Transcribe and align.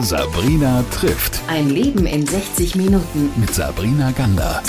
Sabrina 0.00 0.84
trifft. 0.92 1.40
Ein 1.48 1.70
Leben 1.70 2.06
in 2.06 2.26
60 2.26 2.76
Minuten. 2.76 3.32
Mit 3.36 3.54
Sabrina 3.54 4.12
Gander. 4.12 4.62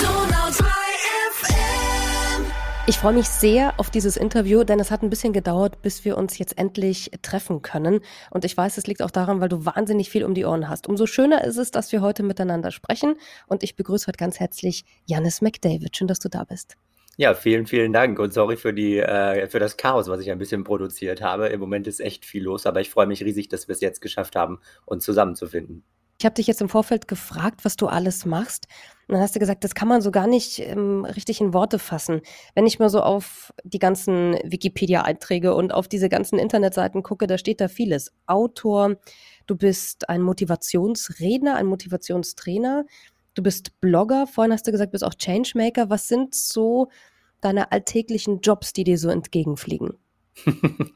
Ich 2.88 2.96
freue 2.96 3.12
mich 3.12 3.28
sehr 3.28 3.78
auf 3.78 3.90
dieses 3.90 4.16
Interview, 4.16 4.64
denn 4.64 4.80
es 4.80 4.90
hat 4.90 5.02
ein 5.02 5.10
bisschen 5.10 5.34
gedauert, 5.34 5.82
bis 5.82 6.06
wir 6.06 6.16
uns 6.16 6.38
jetzt 6.38 6.56
endlich 6.56 7.10
treffen 7.20 7.60
können. 7.60 8.00
Und 8.30 8.46
ich 8.46 8.56
weiß, 8.56 8.78
es 8.78 8.86
liegt 8.86 9.02
auch 9.02 9.10
daran, 9.10 9.42
weil 9.42 9.50
du 9.50 9.66
wahnsinnig 9.66 10.08
viel 10.08 10.24
um 10.24 10.32
die 10.32 10.46
Ohren 10.46 10.70
hast. 10.70 10.88
Umso 10.88 11.04
schöner 11.06 11.44
ist 11.44 11.58
es, 11.58 11.70
dass 11.70 11.92
wir 11.92 12.00
heute 12.00 12.22
miteinander 12.22 12.70
sprechen. 12.70 13.16
Und 13.46 13.62
ich 13.62 13.76
begrüße 13.76 14.06
heute 14.06 14.16
ganz 14.16 14.40
herzlich 14.40 14.86
Janis 15.04 15.42
McDavid. 15.42 15.94
Schön, 15.96 16.08
dass 16.08 16.18
du 16.18 16.30
da 16.30 16.44
bist. 16.44 16.76
Ja, 17.20 17.34
vielen, 17.34 17.66
vielen 17.66 17.92
Dank 17.92 18.20
und 18.20 18.32
sorry 18.32 18.56
für 18.56 18.72
die 18.72 18.98
äh, 18.98 19.48
für 19.48 19.58
das 19.58 19.76
Chaos, 19.76 20.06
was 20.06 20.20
ich 20.20 20.30
ein 20.30 20.38
bisschen 20.38 20.62
produziert 20.62 21.20
habe. 21.20 21.48
Im 21.48 21.58
Moment 21.58 21.88
ist 21.88 21.98
echt 21.98 22.24
viel 22.24 22.44
los, 22.44 22.64
aber 22.64 22.80
ich 22.80 22.90
freue 22.90 23.08
mich 23.08 23.24
riesig, 23.24 23.48
dass 23.48 23.66
wir 23.66 23.72
es 23.72 23.80
jetzt 23.80 24.00
geschafft 24.00 24.36
haben, 24.36 24.60
uns 24.86 25.04
zusammenzufinden. 25.04 25.82
Ich 26.20 26.24
habe 26.24 26.34
dich 26.34 26.46
jetzt 26.46 26.60
im 26.60 26.68
Vorfeld 26.68 27.08
gefragt, 27.08 27.64
was 27.64 27.74
du 27.74 27.88
alles 27.88 28.24
machst. 28.24 28.68
Und 29.08 29.14
dann 29.14 29.22
hast 29.22 29.34
du 29.34 29.40
gesagt, 29.40 29.64
das 29.64 29.74
kann 29.74 29.88
man 29.88 30.00
so 30.00 30.12
gar 30.12 30.28
nicht 30.28 30.60
ähm, 30.60 31.04
richtig 31.04 31.40
in 31.40 31.52
Worte 31.52 31.80
fassen. 31.80 32.20
Wenn 32.54 32.66
ich 32.68 32.78
mal 32.78 32.88
so 32.88 33.00
auf 33.00 33.52
die 33.64 33.80
ganzen 33.80 34.34
Wikipedia-Einträge 34.44 35.54
und 35.54 35.72
auf 35.72 35.88
diese 35.88 36.08
ganzen 36.08 36.38
Internetseiten 36.38 37.02
gucke, 37.02 37.26
da 37.26 37.36
steht 37.36 37.60
da 37.60 37.66
vieles. 37.66 38.12
Autor, 38.26 38.96
du 39.48 39.56
bist 39.56 40.08
ein 40.08 40.22
Motivationsredner, 40.22 41.56
ein 41.56 41.66
Motivationstrainer, 41.66 42.84
du 43.38 43.42
bist 43.42 43.80
Blogger, 43.80 44.26
vorhin 44.26 44.52
hast 44.52 44.66
du 44.66 44.72
gesagt, 44.72 44.88
du 44.88 44.92
bist 44.92 45.04
auch 45.04 45.14
Changemaker. 45.14 45.88
Was 45.90 46.08
sind 46.08 46.34
so 46.34 46.88
deine 47.40 47.70
alltäglichen 47.70 48.40
Jobs, 48.40 48.72
die 48.72 48.84
dir 48.84 48.98
so 48.98 49.08
entgegenfliegen? 49.08 49.94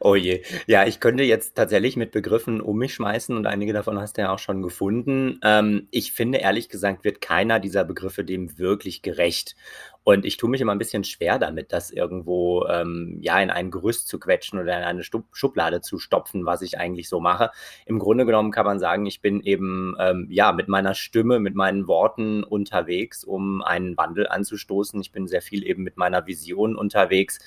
oh 0.00 0.14
je. 0.14 0.42
Ja, 0.66 0.86
ich 0.86 1.00
könnte 1.00 1.24
jetzt 1.24 1.56
tatsächlich 1.56 1.96
mit 1.96 2.12
Begriffen 2.12 2.60
um 2.60 2.78
mich 2.78 2.94
schmeißen 2.94 3.36
und 3.36 3.46
einige 3.46 3.72
davon 3.72 3.98
hast 3.98 4.16
du 4.16 4.22
ja 4.22 4.32
auch 4.32 4.38
schon 4.38 4.62
gefunden. 4.62 5.40
Ähm, 5.42 5.88
ich 5.90 6.12
finde, 6.12 6.38
ehrlich 6.38 6.68
gesagt, 6.68 7.04
wird 7.04 7.20
keiner 7.20 7.60
dieser 7.60 7.84
Begriffe 7.84 8.24
dem 8.24 8.58
wirklich 8.58 9.02
gerecht. 9.02 9.56
Und 10.04 10.26
ich 10.26 10.36
tue 10.36 10.50
mich 10.50 10.60
immer 10.60 10.72
ein 10.72 10.78
bisschen 10.78 11.02
schwer 11.02 11.38
damit, 11.38 11.72
das 11.72 11.90
irgendwo 11.90 12.66
ähm, 12.66 13.18
ja 13.22 13.40
in 13.40 13.50
ein 13.50 13.70
Gerüst 13.70 14.06
zu 14.06 14.18
quetschen 14.18 14.58
oder 14.58 14.76
in 14.76 14.84
eine 14.84 15.02
Stub 15.02 15.24
Schublade 15.32 15.80
zu 15.80 15.98
stopfen, 15.98 16.44
was 16.44 16.60
ich 16.60 16.78
eigentlich 16.78 17.08
so 17.08 17.20
mache. 17.20 17.50
Im 17.86 17.98
Grunde 17.98 18.26
genommen 18.26 18.50
kann 18.50 18.66
man 18.66 18.78
sagen, 18.78 19.06
ich 19.06 19.22
bin 19.22 19.40
eben 19.40 19.96
ähm, 19.98 20.28
ja 20.30 20.52
mit 20.52 20.68
meiner 20.68 20.92
Stimme, 20.94 21.40
mit 21.40 21.54
meinen 21.54 21.88
Worten 21.88 22.44
unterwegs, 22.44 23.24
um 23.24 23.62
einen 23.62 23.96
Wandel 23.96 24.28
anzustoßen. 24.28 25.00
Ich 25.00 25.10
bin 25.10 25.26
sehr 25.26 25.40
viel 25.40 25.66
eben 25.66 25.82
mit 25.82 25.96
meiner 25.96 26.26
Vision 26.26 26.76
unterwegs 26.76 27.38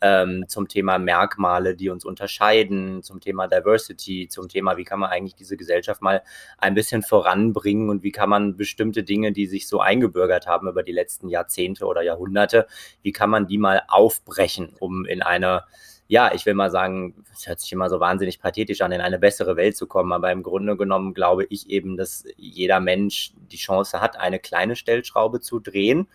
ähm, 0.00 0.44
zum 0.48 0.68
Thema 0.68 0.98
Merkmale, 0.98 1.74
die 1.74 1.88
uns 1.88 2.04
unterscheiden, 2.04 3.02
zum 3.02 3.20
Thema 3.20 3.46
Diversity, 3.46 4.28
zum 4.28 4.48
Thema, 4.48 4.76
wie 4.76 4.84
kann 4.84 5.00
man 5.00 5.10
eigentlich 5.10 5.34
diese 5.34 5.56
Gesellschaft 5.56 6.02
mal 6.02 6.22
ein 6.58 6.74
bisschen 6.74 7.02
voranbringen 7.02 7.90
und 7.90 8.02
wie 8.02 8.12
kann 8.12 8.30
man 8.30 8.56
bestimmte 8.56 9.02
Dinge, 9.02 9.32
die 9.32 9.46
sich 9.46 9.68
so 9.68 9.80
eingebürgert 9.80 10.46
haben 10.46 10.68
über 10.68 10.82
die 10.82 10.92
letzten 10.92 11.28
Jahrzehnte 11.28 11.86
oder 11.86 12.02
Jahrhunderte, 12.06 12.66
wie 13.02 13.12
kann 13.12 13.30
man 13.30 13.46
die 13.46 13.58
mal 13.58 13.82
aufbrechen, 13.88 14.74
um 14.80 15.04
in 15.04 15.22
eine 15.22 15.64
ja, 16.08 16.32
ich 16.32 16.46
will 16.46 16.54
mal 16.54 16.70
sagen, 16.70 17.24
es 17.34 17.48
hört 17.48 17.58
sich 17.58 17.72
immer 17.72 17.90
so 17.90 17.98
wahnsinnig 17.98 18.40
pathetisch 18.40 18.80
an, 18.80 18.92
in 18.92 19.00
eine 19.00 19.18
bessere 19.18 19.56
Welt 19.56 19.76
zu 19.76 19.88
kommen. 19.88 20.12
Aber 20.12 20.30
im 20.30 20.44
Grunde 20.44 20.76
genommen 20.76 21.14
glaube 21.14 21.46
ich 21.50 21.68
eben, 21.68 21.96
dass 21.96 22.24
jeder 22.36 22.78
Mensch 22.78 23.32
die 23.50 23.56
Chance 23.56 24.00
hat, 24.00 24.16
eine 24.16 24.38
kleine 24.38 24.76
Stellschraube 24.76 25.40
zu 25.40 25.58
drehen 25.58 26.06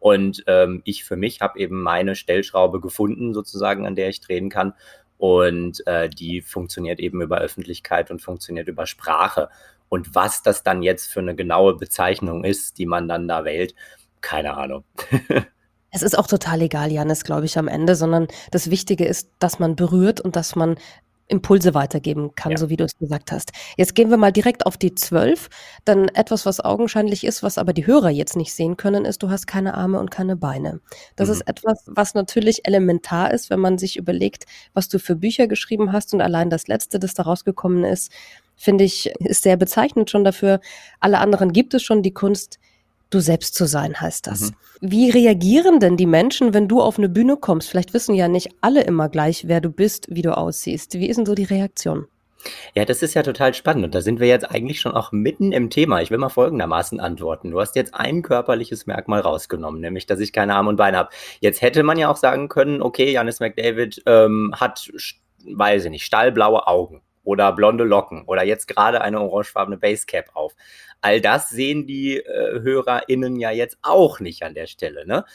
und 0.00 0.44
ähm, 0.46 0.82
ich 0.84 1.04
für 1.04 1.16
mich 1.16 1.40
habe 1.40 1.58
eben 1.58 1.82
meine 1.82 2.14
Stellschraube 2.14 2.80
gefunden, 2.80 3.34
sozusagen, 3.34 3.86
an 3.86 3.96
der 3.96 4.08
ich 4.08 4.20
drehen 4.20 4.48
kann. 4.48 4.74
Und 5.16 5.84
äh, 5.86 6.08
die 6.08 6.40
funktioniert 6.42 7.00
eben 7.00 7.20
über 7.20 7.38
Öffentlichkeit 7.38 8.10
und 8.10 8.22
funktioniert 8.22 8.68
über 8.68 8.86
Sprache. 8.86 9.48
Und 9.88 10.14
was 10.14 10.42
das 10.42 10.62
dann 10.62 10.82
jetzt 10.82 11.10
für 11.10 11.20
eine 11.20 11.34
genaue 11.34 11.74
Bezeichnung 11.74 12.44
ist, 12.44 12.78
die 12.78 12.86
man 12.86 13.08
dann 13.08 13.26
da 13.26 13.44
wählt, 13.44 13.74
keine 14.20 14.56
Ahnung. 14.56 14.84
Es 15.90 16.02
ist 16.02 16.18
auch 16.18 16.26
total 16.26 16.60
egal, 16.60 16.92
Janis, 16.92 17.24
glaube 17.24 17.46
ich, 17.46 17.56
am 17.56 17.66
Ende, 17.66 17.94
sondern 17.94 18.28
das 18.50 18.70
Wichtige 18.70 19.06
ist, 19.06 19.30
dass 19.38 19.58
man 19.58 19.74
berührt 19.74 20.20
und 20.20 20.36
dass 20.36 20.54
man 20.54 20.76
Impulse 21.28 21.74
weitergeben 21.74 22.34
kann, 22.34 22.52
ja. 22.52 22.58
so 22.58 22.70
wie 22.70 22.76
du 22.76 22.84
es 22.84 22.96
gesagt 22.98 23.32
hast. 23.32 23.52
Jetzt 23.76 23.94
gehen 23.94 24.10
wir 24.10 24.16
mal 24.16 24.32
direkt 24.32 24.66
auf 24.66 24.76
die 24.76 24.94
zwölf. 24.94 25.48
Dann 25.84 26.08
etwas, 26.08 26.46
was 26.46 26.60
augenscheinlich 26.60 27.24
ist, 27.24 27.42
was 27.42 27.58
aber 27.58 27.72
die 27.72 27.86
Hörer 27.86 28.10
jetzt 28.10 28.36
nicht 28.36 28.52
sehen 28.54 28.76
können, 28.76 29.04
ist, 29.04 29.22
du 29.22 29.30
hast 29.30 29.46
keine 29.46 29.74
Arme 29.74 30.00
und 30.00 30.10
keine 30.10 30.36
Beine. 30.36 30.80
Das 31.16 31.28
mhm. 31.28 31.34
ist 31.34 31.40
etwas, 31.42 31.84
was 31.86 32.14
natürlich 32.14 32.66
elementar 32.66 33.32
ist, 33.32 33.50
wenn 33.50 33.60
man 33.60 33.78
sich 33.78 33.96
überlegt, 33.96 34.46
was 34.72 34.88
du 34.88 34.98
für 34.98 35.16
Bücher 35.16 35.46
geschrieben 35.46 35.92
hast 35.92 36.14
und 36.14 36.22
allein 36.22 36.50
das 36.50 36.66
letzte, 36.66 36.98
das 36.98 37.14
da 37.14 37.24
rausgekommen 37.24 37.84
ist, 37.84 38.10
finde 38.56 38.84
ich, 38.84 39.10
ist 39.20 39.42
sehr 39.42 39.56
bezeichnend 39.56 40.10
schon 40.10 40.24
dafür. 40.24 40.60
Alle 40.98 41.18
anderen 41.18 41.52
gibt 41.52 41.74
es 41.74 41.82
schon 41.82 42.02
die 42.02 42.14
Kunst, 42.14 42.58
du 43.10 43.20
selbst 43.20 43.54
zu 43.54 43.66
sein, 43.66 44.00
heißt 44.00 44.26
das. 44.26 44.40
Mhm. 44.40 44.54
Wie 44.80 45.10
reagieren 45.10 45.80
denn 45.80 45.96
die 45.96 46.06
Menschen, 46.06 46.54
wenn 46.54 46.68
du 46.68 46.80
auf 46.80 46.98
eine 46.98 47.08
Bühne 47.08 47.36
kommst? 47.36 47.68
Vielleicht 47.68 47.94
wissen 47.94 48.14
ja 48.14 48.28
nicht 48.28 48.48
alle 48.60 48.82
immer 48.82 49.08
gleich, 49.08 49.48
wer 49.48 49.60
du 49.60 49.70
bist, 49.70 50.06
wie 50.10 50.22
du 50.22 50.36
aussiehst. 50.36 50.94
Wie 50.94 51.08
ist 51.08 51.16
denn 51.16 51.26
so 51.26 51.34
die 51.34 51.44
Reaktion? 51.44 52.06
Ja, 52.74 52.84
das 52.84 53.02
ist 53.02 53.14
ja 53.14 53.22
total 53.24 53.52
spannend 53.52 53.84
und 53.84 53.94
da 53.94 54.00
sind 54.00 54.20
wir 54.20 54.28
jetzt 54.28 54.48
eigentlich 54.48 54.80
schon 54.80 54.92
auch 54.92 55.10
mitten 55.10 55.50
im 55.50 55.70
Thema. 55.70 56.00
Ich 56.00 56.10
will 56.10 56.18
mal 56.18 56.28
folgendermaßen 56.28 57.00
antworten. 57.00 57.50
Du 57.50 57.60
hast 57.60 57.74
jetzt 57.74 57.94
ein 57.94 58.22
körperliches 58.22 58.86
Merkmal 58.86 59.20
rausgenommen, 59.20 59.80
nämlich, 59.80 60.06
dass 60.06 60.20
ich 60.20 60.32
keine 60.32 60.54
Arme 60.54 60.68
und 60.68 60.76
Beine 60.76 60.98
habe. 60.98 61.10
Jetzt 61.40 61.62
hätte 61.62 61.82
man 61.82 61.98
ja 61.98 62.08
auch 62.08 62.16
sagen 62.16 62.48
können, 62.48 62.80
okay, 62.80 63.10
Janis 63.10 63.40
McDavid 63.40 64.02
ähm, 64.06 64.54
hat, 64.54 64.88
weiß 65.44 65.86
ich 65.86 65.90
nicht, 65.90 66.04
stahlblaue 66.04 66.68
Augen 66.68 67.02
oder 67.28 67.52
blonde 67.52 67.84
Locken 67.84 68.24
oder 68.24 68.42
jetzt 68.42 68.68
gerade 68.68 69.02
eine 69.02 69.20
orangefarbene 69.20 69.76
Basecap 69.76 70.30
auf. 70.34 70.56
All 71.02 71.20
das 71.20 71.50
sehen 71.50 71.86
die 71.86 72.16
äh, 72.16 72.60
HörerInnen 72.62 73.36
ja 73.36 73.50
jetzt 73.50 73.76
auch 73.82 74.18
nicht 74.18 74.42
an 74.44 74.54
der 74.54 74.66
Stelle, 74.66 75.06
ne? 75.06 75.26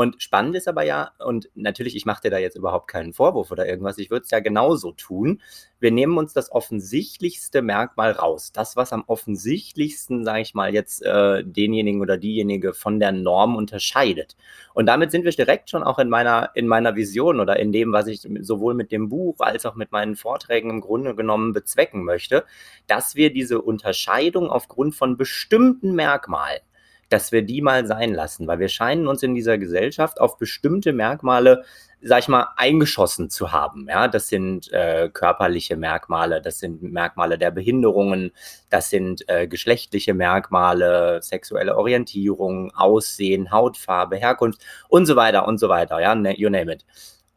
Und 0.00 0.22
spannend 0.22 0.56
ist 0.56 0.66
aber 0.66 0.82
ja, 0.82 1.10
und 1.18 1.50
natürlich, 1.54 1.94
ich 1.94 2.06
mache 2.06 2.22
dir 2.22 2.30
da 2.30 2.38
jetzt 2.38 2.56
überhaupt 2.56 2.88
keinen 2.88 3.12
Vorwurf 3.12 3.50
oder 3.50 3.68
irgendwas, 3.68 3.98
ich 3.98 4.10
würde 4.10 4.24
es 4.24 4.30
ja 4.30 4.40
genauso 4.40 4.92
tun. 4.92 5.42
Wir 5.78 5.90
nehmen 5.90 6.16
uns 6.16 6.32
das 6.32 6.50
offensichtlichste 6.50 7.60
Merkmal 7.60 8.12
raus. 8.12 8.50
Das, 8.50 8.76
was 8.76 8.94
am 8.94 9.04
offensichtlichsten, 9.06 10.24
sage 10.24 10.40
ich 10.40 10.54
mal, 10.54 10.72
jetzt 10.72 11.02
äh, 11.02 11.44
denjenigen 11.44 12.00
oder 12.00 12.16
diejenige 12.16 12.72
von 12.72 12.98
der 12.98 13.12
Norm 13.12 13.56
unterscheidet. 13.56 14.36
Und 14.72 14.86
damit 14.86 15.10
sind 15.10 15.26
wir 15.26 15.32
direkt 15.32 15.68
schon 15.68 15.82
auch 15.82 15.98
in 15.98 16.08
meiner, 16.08 16.48
in 16.54 16.66
meiner 16.66 16.96
Vision 16.96 17.38
oder 17.38 17.60
in 17.60 17.70
dem, 17.70 17.92
was 17.92 18.06
ich 18.06 18.26
sowohl 18.40 18.72
mit 18.72 18.92
dem 18.92 19.10
Buch 19.10 19.36
als 19.40 19.66
auch 19.66 19.74
mit 19.74 19.92
meinen 19.92 20.16
Vorträgen 20.16 20.70
im 20.70 20.80
Grunde 20.80 21.14
genommen 21.14 21.52
bezwecken 21.52 22.04
möchte, 22.04 22.46
dass 22.86 23.16
wir 23.16 23.34
diese 23.34 23.60
Unterscheidung 23.60 24.48
aufgrund 24.48 24.94
von 24.94 25.18
bestimmten 25.18 25.94
Merkmalen 25.94 26.60
dass 27.10 27.32
wir 27.32 27.42
die 27.42 27.60
mal 27.60 27.86
sein 27.86 28.14
lassen, 28.14 28.46
weil 28.46 28.60
wir 28.60 28.68
scheinen 28.68 29.06
uns 29.06 29.22
in 29.22 29.34
dieser 29.34 29.58
Gesellschaft 29.58 30.20
auf 30.20 30.38
bestimmte 30.38 30.92
Merkmale, 30.92 31.64
sag 32.00 32.20
ich 32.20 32.28
mal, 32.28 32.48
eingeschossen 32.56 33.28
zu 33.28 33.52
haben. 33.52 33.86
Ja, 33.88 34.08
das 34.08 34.28
sind 34.28 34.72
äh, 34.72 35.10
körperliche 35.12 35.76
Merkmale, 35.76 36.40
das 36.40 36.60
sind 36.60 36.82
Merkmale 36.82 37.36
der 37.36 37.50
Behinderungen, 37.50 38.30
das 38.70 38.90
sind 38.90 39.28
äh, 39.28 39.46
geschlechtliche 39.46 40.14
Merkmale, 40.14 41.20
sexuelle 41.22 41.76
Orientierung, 41.76 42.72
Aussehen, 42.74 43.50
Hautfarbe, 43.50 44.16
Herkunft 44.16 44.64
und 44.88 45.06
so 45.06 45.16
weiter 45.16 45.46
und 45.46 45.58
so 45.58 45.68
weiter. 45.68 46.00
Ja, 46.00 46.14
ne, 46.14 46.38
you 46.38 46.48
name 46.48 46.72
it. 46.72 46.84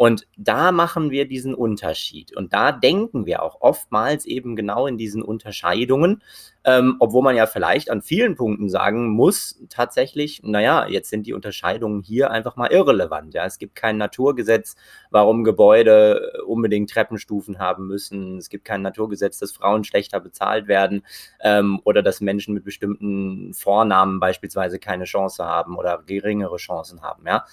Und 0.04 0.28
da 0.36 0.74
machen 0.74 1.12
wir 1.12 1.30
diesen 1.30 1.56
Unterschied. 1.56 2.36
Und 2.36 2.52
da 2.52 2.74
denken 2.74 3.26
wir 3.26 3.42
auch 3.42 3.62
oftmals 3.62 4.26
eben 4.26 4.58
genau 4.58 4.86
in 4.86 4.98
diesen 4.98 5.22
Unterscheidungen, 5.22 6.22
ähm, 6.66 6.98
obwohl 7.00 7.24
man 7.24 7.38
ja 7.38 7.46
vielleicht 7.46 7.90
an 7.90 8.02
vielen 8.02 8.36
Punkten 8.36 8.68
sagen 8.68 9.12
muss, 9.12 9.62
tatsächlich, 9.70 10.42
naja, 10.44 10.88
jetzt 10.90 11.10
sind 11.10 11.26
die 11.26 11.32
Unterscheidungen 11.32 12.02
hier 12.02 12.32
einfach 12.32 12.58
mal 12.58 12.70
irrelevant. 12.70 13.34
Ja, 13.34 13.46
es 13.46 13.58
gibt 13.60 13.76
kein 13.76 13.96
Naturgesetz, 13.96 14.76
warum 15.10 15.46
Gebäude 15.46 16.44
unbedingt 16.48 16.90
Treppenstufen 16.90 17.60
haben 17.60 17.88
müssen. 17.88 18.40
Es 18.40 18.50
gibt 18.50 18.66
kein 18.66 18.82
Naturgesetz, 18.82 19.38
dass 19.38 19.54
Frauen 19.54 19.86
schlechter 19.86 20.20
bezahlt 20.20 20.68
werden 20.68 21.06
ähm, 21.40 21.80
oder 21.86 22.04
dass 22.04 22.20
Menschen 22.20 22.54
mit 22.54 22.66
bestimmten 22.66 23.54
Vornamen 23.54 24.20
beispielsweise 24.20 24.80
keine 24.80 25.06
Chance 25.06 25.46
haben 25.46 25.78
oder 25.78 26.04
geringere 26.06 26.58
Chancen 26.58 27.04
haben. 27.04 27.26
Ja, 27.26 27.46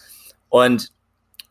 und 0.49 0.93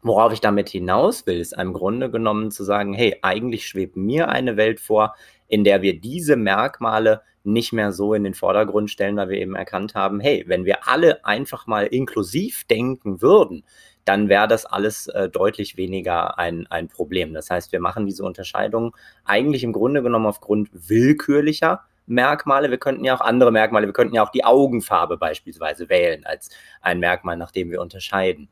Worauf 0.02 0.32
ich 0.32 0.40
damit 0.40 0.70
hinaus 0.70 1.28
will, 1.28 1.40
ist 1.40 1.58
im 1.58 1.74
Grunde 1.74 2.10
genommen 2.10 2.52
zu 2.52 2.64
sagen, 2.64 2.94
hey, 2.94 3.18
eigentlich 3.22 3.68
schwebt 3.68 3.98
mir 3.98 4.30
eine 4.30 4.56
Welt 4.56 4.80
vor, 4.80 5.14
in 5.48 5.64
der 5.64 5.82
wir 5.82 6.00
diese 6.00 6.38
Merkmale 6.38 7.22
nicht 7.44 7.74
mehr 7.74 7.92
so 7.92 8.14
in 8.14 8.24
den 8.24 8.34
Vordergrund 8.34 8.90
stellen, 8.92 9.18
weil 9.18 9.30
wir 9.30 9.40
eben 9.40 9.56
erkannt 9.56 9.96
haben, 9.96 10.20
hey, 10.20 10.44
wenn 10.48 10.66
wir 10.66 10.88
alle 10.88 11.26
einfach 11.26 11.68
mal 11.68 11.86
inklusiv 11.86 12.64
denken 12.66 13.22
würden, 13.22 13.64
dann 14.06 14.30
wäre 14.30 14.48
das 14.48 14.66
alles 14.66 15.08
äh, 15.08 15.30
deutlich 15.30 15.78
weniger 15.78 16.40
ein, 16.40 16.66
ein 16.70 16.88
Problem. 16.88 17.34
Das 17.34 17.50
heißt, 17.50 17.72
wir 17.72 17.80
machen 17.80 18.06
diese 18.06 18.24
Unterscheidung 18.24 18.96
eigentlich 19.26 19.64
im 19.64 19.74
Grunde 19.74 20.02
genommen 20.02 20.26
aufgrund 20.26 20.70
willkürlicher 20.74 21.84
Merkmale. 22.08 22.72
Wir 22.72 22.80
könnten 22.80 23.06
ja 23.06 23.16
auch 23.16 23.22
andere 23.22 23.52
Merkmale, 23.52 23.86
wir 23.86 23.94
könnten 23.94 24.16
ja 24.16 24.24
auch 24.24 24.32
die 24.32 24.44
Augenfarbe 24.44 25.18
beispielsweise 25.18 25.90
wählen 25.90 26.26
als 26.26 26.50
ein 26.82 27.00
Merkmal, 27.00 27.38
nach 27.38 27.52
dem 27.52 27.70
wir 27.70 27.82
unterscheiden. 27.82 28.50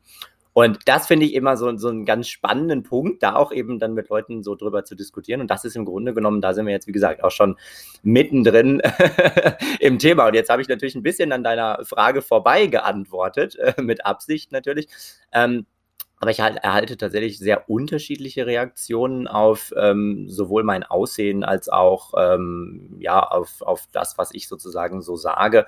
Und 0.58 0.80
das 0.86 1.06
finde 1.06 1.24
ich 1.24 1.34
immer 1.34 1.56
so, 1.56 1.76
so 1.76 1.86
einen 1.86 2.04
ganz 2.04 2.26
spannenden 2.26 2.82
Punkt, 2.82 3.22
da 3.22 3.36
auch 3.36 3.52
eben 3.52 3.78
dann 3.78 3.94
mit 3.94 4.08
Leuten 4.08 4.42
so 4.42 4.56
drüber 4.56 4.84
zu 4.84 4.96
diskutieren. 4.96 5.40
Und 5.40 5.52
das 5.52 5.64
ist 5.64 5.76
im 5.76 5.84
Grunde 5.84 6.14
genommen, 6.14 6.40
da 6.40 6.52
sind 6.52 6.66
wir 6.66 6.72
jetzt, 6.72 6.88
wie 6.88 6.92
gesagt, 6.92 7.22
auch 7.22 7.30
schon 7.30 7.56
mittendrin 8.02 8.82
im 9.78 10.00
Thema. 10.00 10.26
Und 10.26 10.34
jetzt 10.34 10.50
habe 10.50 10.60
ich 10.60 10.66
natürlich 10.66 10.96
ein 10.96 11.04
bisschen 11.04 11.30
an 11.30 11.44
deiner 11.44 11.84
Frage 11.84 12.22
vorbei 12.22 12.66
geantwortet, 12.66 13.54
äh, 13.54 13.80
mit 13.80 14.04
Absicht 14.04 14.50
natürlich. 14.50 14.88
Ähm, 15.32 15.64
aber 16.20 16.30
ich 16.30 16.40
halt, 16.40 16.56
erhalte 16.62 16.96
tatsächlich 16.96 17.38
sehr 17.38 17.70
unterschiedliche 17.70 18.46
Reaktionen 18.46 19.28
auf 19.28 19.72
ähm, 19.76 20.26
sowohl 20.28 20.64
mein 20.64 20.82
Aussehen 20.82 21.44
als 21.44 21.68
auch 21.68 22.12
ähm, 22.16 22.96
ja, 22.98 23.22
auf, 23.22 23.62
auf 23.62 23.86
das, 23.92 24.18
was 24.18 24.30
ich 24.32 24.48
sozusagen 24.48 25.00
so 25.00 25.16
sage. 25.16 25.66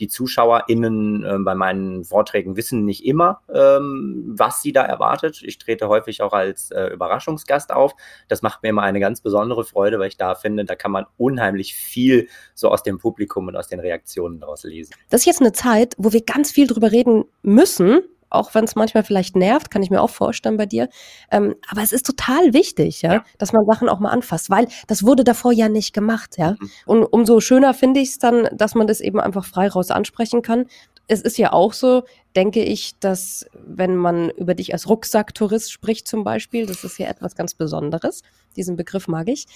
Die 0.00 0.08
ZuschauerInnen 0.08 1.24
äh, 1.24 1.38
bei 1.38 1.54
meinen 1.54 2.04
Vorträgen 2.04 2.56
wissen 2.56 2.84
nicht 2.84 3.04
immer, 3.04 3.42
ähm, 3.52 4.24
was 4.36 4.62
sie 4.62 4.72
da 4.72 4.82
erwartet. 4.82 5.42
Ich 5.44 5.58
trete 5.58 5.88
häufig 5.88 6.22
auch 6.22 6.32
als 6.32 6.72
äh, 6.72 6.86
Überraschungsgast 6.86 7.72
auf. 7.72 7.92
Das 8.26 8.42
macht 8.42 8.62
mir 8.62 8.70
immer 8.70 8.82
eine 8.82 8.98
ganz 8.98 9.20
besondere 9.20 9.64
Freude, 9.64 10.00
weil 10.00 10.08
ich 10.08 10.16
da 10.16 10.34
finde, 10.34 10.64
da 10.64 10.74
kann 10.74 10.90
man 10.90 11.06
unheimlich 11.16 11.74
viel 11.74 12.28
so 12.54 12.70
aus 12.70 12.82
dem 12.82 12.98
Publikum 12.98 13.46
und 13.46 13.56
aus 13.56 13.68
den 13.68 13.78
Reaktionen 13.78 14.40
daraus 14.40 14.64
lesen. 14.64 14.94
Das 15.10 15.20
ist 15.20 15.26
jetzt 15.26 15.40
eine 15.40 15.52
Zeit, 15.52 15.94
wo 15.98 16.12
wir 16.12 16.22
ganz 16.22 16.50
viel 16.50 16.66
drüber 16.66 16.90
reden 16.90 17.24
müssen, 17.42 18.00
auch 18.34 18.54
wenn 18.54 18.64
es 18.64 18.74
manchmal 18.74 19.04
vielleicht 19.04 19.36
nervt, 19.36 19.70
kann 19.70 19.82
ich 19.82 19.90
mir 19.90 20.00
auch 20.00 20.10
vorstellen 20.10 20.56
bei 20.56 20.66
dir. 20.66 20.88
Ähm, 21.30 21.54
aber 21.68 21.82
es 21.82 21.92
ist 21.92 22.06
total 22.06 22.52
wichtig, 22.52 23.02
ja, 23.02 23.14
ja, 23.14 23.24
dass 23.38 23.52
man 23.52 23.64
Sachen 23.66 23.88
auch 23.88 24.00
mal 24.00 24.10
anfasst, 24.10 24.50
weil 24.50 24.68
das 24.86 25.04
wurde 25.04 25.24
davor 25.24 25.52
ja 25.52 25.68
nicht 25.68 25.92
gemacht, 25.92 26.38
ja. 26.38 26.52
Mhm. 26.52 26.70
Und 26.86 27.04
umso 27.04 27.40
schöner 27.40 27.74
finde 27.74 28.00
ich 28.00 28.10
es 28.10 28.18
dann, 28.18 28.48
dass 28.52 28.74
man 28.74 28.86
das 28.86 29.00
eben 29.00 29.20
einfach 29.20 29.44
frei 29.44 29.68
raus 29.68 29.90
ansprechen 29.90 30.42
kann. 30.42 30.66
Es 31.08 31.20
ist 31.20 31.36
ja 31.36 31.52
auch 31.52 31.72
so, 31.72 32.04
denke 32.36 32.62
ich, 32.62 32.98
dass 32.98 33.46
wenn 33.66 33.96
man 33.96 34.30
über 34.30 34.54
dich 34.54 34.72
als 34.72 34.88
Rucksacktourist 34.88 35.70
spricht 35.70 36.08
zum 36.08 36.24
Beispiel, 36.24 36.66
das 36.66 36.84
ist 36.84 36.98
ja 36.98 37.08
etwas 37.08 37.34
ganz 37.34 37.54
Besonderes, 37.54 38.22
diesen 38.56 38.76
Begriff 38.76 39.08
mag 39.08 39.28
ich, 39.28 39.46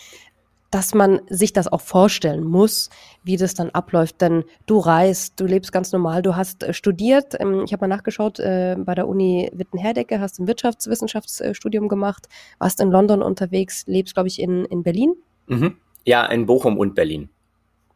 dass 0.70 0.94
man 0.94 1.20
sich 1.28 1.52
das 1.52 1.68
auch 1.68 1.80
vorstellen 1.80 2.44
muss, 2.44 2.90
wie 3.24 3.36
das 3.36 3.54
dann 3.54 3.70
abläuft. 3.70 4.20
Denn 4.20 4.44
du 4.66 4.78
reist, 4.78 5.38
du 5.40 5.46
lebst 5.46 5.72
ganz 5.72 5.92
normal, 5.92 6.22
du 6.22 6.36
hast 6.36 6.62
äh, 6.62 6.72
studiert. 6.72 7.34
Ähm, 7.38 7.62
ich 7.64 7.72
habe 7.72 7.82
mal 7.86 7.94
nachgeschaut, 7.94 8.40
äh, 8.40 8.76
bei 8.78 8.94
der 8.94 9.08
Uni 9.08 9.50
Witten-Herdecke 9.52 10.20
hast 10.20 10.38
ein 10.38 10.46
Wirtschaftswissenschaftsstudium 10.46 11.88
gemacht, 11.88 12.28
warst 12.58 12.80
in 12.80 12.90
London 12.90 13.22
unterwegs, 13.22 13.84
lebst, 13.86 14.14
glaube 14.14 14.28
ich, 14.28 14.40
in, 14.40 14.64
in 14.66 14.82
Berlin. 14.82 15.14
Mhm. 15.46 15.76
Ja, 16.04 16.26
in 16.26 16.46
Bochum 16.46 16.78
und 16.78 16.94
Berlin. 16.94 17.28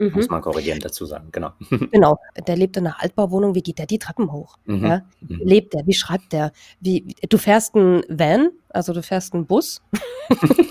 Mhm. 0.00 0.12
Muss 0.14 0.31
man 0.31 0.40
korrigierend 0.40 0.84
dazu 0.84 1.05
sagen, 1.05 1.28
genau. 1.31 1.52
Genau, 1.93 2.19
der 2.46 2.56
lebt 2.56 2.76
in 2.78 2.87
einer 2.87 3.02
Altbauwohnung, 3.02 3.55
wie 3.55 3.62
geht 3.62 3.78
der 3.78 3.87
die 3.87 3.99
Treppen 3.99 4.32
hoch? 4.32 4.56
Mhm. 4.64 4.84
Ja? 4.87 5.02
Mhm. 5.20 5.40
Lebt 5.44 5.75
der, 5.75 5.87
wie 5.87 5.93
schreibt 5.93 6.32
der? 6.32 6.52
Wie, 6.81 7.14
du 7.28 7.37
fährst 7.37 7.75
einen 7.75 8.02
Van, 8.08 8.50
also 8.70 8.93
du 8.93 9.02
fährst 9.02 9.34
einen 9.34 9.46
Bus. 9.46 9.82